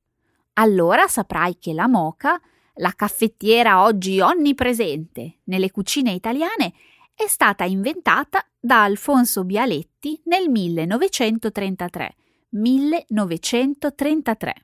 Allora 0.52 1.08
saprai 1.08 1.58
che 1.58 1.72
la 1.72 1.88
moca, 1.88 2.40
la 2.74 2.92
caffettiera 2.94 3.82
oggi 3.82 4.20
onnipresente 4.20 5.40
nelle 5.46 5.72
cucine 5.72 6.12
italiane, 6.12 6.74
è 7.12 7.26
stata 7.26 7.64
inventata 7.64 8.46
da 8.60 8.84
Alfonso 8.84 9.42
Bialetti 9.42 10.22
nel 10.26 10.48
1933. 10.48 12.14
1933. 12.50 14.54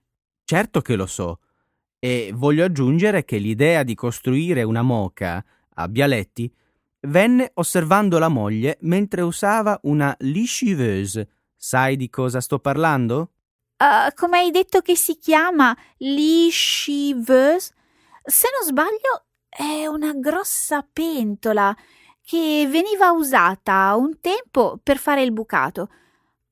Certo 0.45 0.81
che 0.83 0.95
lo 0.95 1.07
so. 1.07 1.41
E 1.99 2.31
voglio 2.33 2.65
aggiungere 2.65 3.25
che 3.25 3.39
l'idea 3.39 3.83
di 3.83 3.97
costruire 3.97 4.63
una 4.63 4.83
moca 4.83 5.45
a 5.75 5.89
Bialetti 5.89 6.55
venne 7.03 7.51
osservando 7.55 8.19
la 8.19 8.29
moglie 8.29 8.79
mentre 8.83 9.23
usava 9.23 9.79
una 9.83 10.15
lisciveuse. 10.21 11.29
Sai 11.57 11.97
di 11.97 12.09
cosa 12.09 12.41
sto 12.41 12.59
parlando? 12.59 13.33
Uh, 13.79 14.13
come 14.15 14.39
hai 14.39 14.51
detto 14.51 14.81
che 14.81 14.97
si 14.97 15.17
chiama 15.17 15.77
lisciveuse? 15.99 17.75
Se 18.23 18.49
non 18.57 18.67
sbaglio, 18.67 19.25
è 19.49 19.87
una 19.87 20.13
grossa 20.13 20.87
pentola 20.91 21.75
che 22.23 22.69
veniva 22.71 23.11
usata 23.11 23.95
un 23.97 24.21
tempo 24.21 24.79
per 24.83 24.99
fare 24.99 25.23
il 25.23 25.33
bucato. 25.33 25.89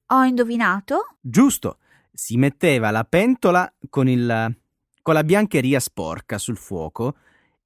Ho 0.07 0.25
indovinato? 0.25 1.17
Giusto. 1.21 1.79
Si 2.13 2.37
metteva 2.37 2.91
la 2.91 3.05
pentola 3.05 3.73
con, 3.89 4.09
il, 4.09 4.57
con 5.03 5.15
la 5.15 5.23
biancheria 5.23 5.79
sporca 5.79 6.37
sul 6.37 6.57
fuoco 6.57 7.15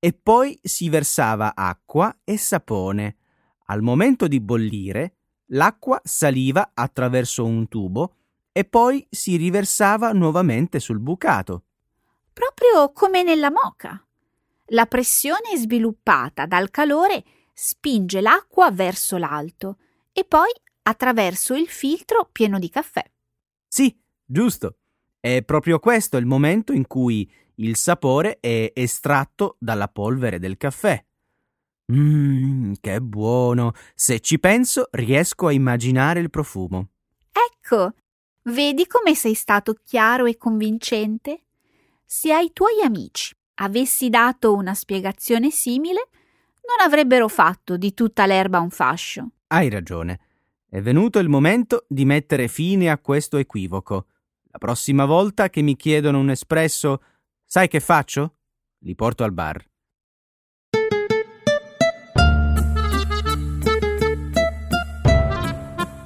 e 0.05 0.13
poi 0.13 0.59
si 0.61 0.89
versava 0.89 1.55
acqua 1.55 2.23
e 2.25 2.37
sapone. 2.37 3.19
Al 3.67 3.83
momento 3.83 4.27
di 4.27 4.41
bollire, 4.41 5.19
l'acqua 5.51 6.01
saliva 6.03 6.73
attraverso 6.75 7.45
un 7.45 7.69
tubo 7.69 8.17
e 8.51 8.65
poi 8.65 9.07
si 9.09 9.37
riversava 9.37 10.11
nuovamente 10.11 10.81
sul 10.81 10.99
bucato. 10.99 11.67
Proprio 12.33 12.91
come 12.91 13.23
nella 13.23 13.53
moca. 13.53 14.05
La 14.71 14.87
pressione 14.87 15.57
sviluppata 15.57 16.47
dal 16.47 16.73
calore 16.73 17.23
spinge 17.53 18.21
l'acqua 18.21 18.73
verso 18.73 19.19
l'alto 19.19 19.77
e 20.13 20.25
poi 20.25 20.51
attraverso 20.83 21.55
il 21.55 21.69
filtro 21.69 22.29
pieno 22.33 22.59
di 22.59 22.69
caffè. 22.69 23.09
Sì, 23.69 23.97
giusto. 24.25 24.79
È 25.21 25.45
proprio 25.45 25.79
questo 25.79 26.17
il 26.17 26.27
momento 26.27 26.73
in 26.73 26.89
cui 26.89 27.31
il 27.57 27.77
sapore 27.77 28.39
è 28.41 28.73
estratto 28.75 29.57
dalla 29.59 29.89
polvere 29.89 30.39
del 30.39 30.57
caffè. 30.57 31.03
Mmm, 31.93 32.75
che 32.81 33.01
buono! 33.01 33.73
Se 33.95 34.21
ci 34.21 34.39
penso, 34.39 34.89
riesco 34.93 35.47
a 35.47 35.53
immaginare 35.53 36.21
il 36.21 36.31
profumo. 36.31 36.89
Ecco, 37.33 37.93
vedi 38.45 38.87
come 38.87 39.15
sei 39.15 39.35
stato 39.35 39.75
chiaro 39.85 40.27
e 40.27 40.37
convincente? 40.37 41.43
Se 42.05 42.33
ai 42.33 42.53
tuoi 42.53 42.81
amici 42.83 43.35
avessi 43.57 44.09
dato 44.09 44.55
una 44.55 44.75
spiegazione 44.75 45.51
simile, 45.51 46.09
non 46.67 46.87
avrebbero 46.87 47.29
fatto 47.29 47.77
di 47.77 47.93
tutta 47.95 48.27
l'erba 48.27 48.61
un 48.61 48.71
fascio. 48.71 49.31
Hai 49.49 49.69
ragione. 49.69 50.21
È 50.69 50.81
venuto 50.81 51.19
il 51.19 51.29
momento 51.29 51.85
di 51.89 52.05
mettere 52.05 52.49
fine 52.49 52.91
a 52.91 52.99
questo 52.99 53.37
equivoco. 53.37 54.07
La 54.51 54.59
prossima 54.59 55.05
volta 55.05 55.51
che 55.51 55.61
mi 55.61 55.77
chiedono 55.77 56.19
un 56.19 56.31
espresso 56.31 57.03
Sai 57.55 57.69
che 57.69 57.81
faccio? 57.81 58.37
Li 58.79 58.95
porto 58.95 59.25
al 59.25 59.33
bar. 59.35 59.63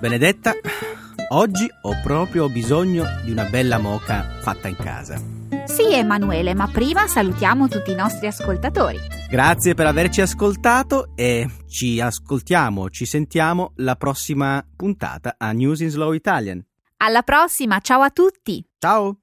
Benedetta, 0.00 0.54
oggi 1.28 1.68
ho 1.82 2.00
proprio 2.02 2.48
bisogno 2.48 3.04
di 3.22 3.30
una 3.30 3.44
bella 3.44 3.78
moca 3.78 4.24
fatta 4.40 4.66
in 4.66 4.74
casa. 4.74 5.22
Sì, 5.66 5.92
Emanuele, 5.92 6.52
ma 6.52 6.66
prima 6.66 7.06
salutiamo 7.06 7.68
tutti 7.68 7.92
i 7.92 7.94
nostri 7.94 8.26
ascoltatori. 8.26 8.98
Grazie 9.30 9.74
per 9.74 9.86
averci 9.86 10.22
ascoltato 10.22 11.12
e 11.14 11.48
ci 11.68 12.00
ascoltiamo, 12.00 12.90
ci 12.90 13.04
sentiamo 13.04 13.70
la 13.76 13.94
prossima 13.94 14.66
puntata 14.74 15.36
a 15.38 15.52
News 15.52 15.78
in 15.78 15.90
Slow 15.90 16.10
Italian. 16.10 16.60
Alla 16.96 17.22
prossima, 17.22 17.78
ciao 17.78 18.00
a 18.00 18.10
tutti! 18.10 18.68
Ciao! 18.78 19.20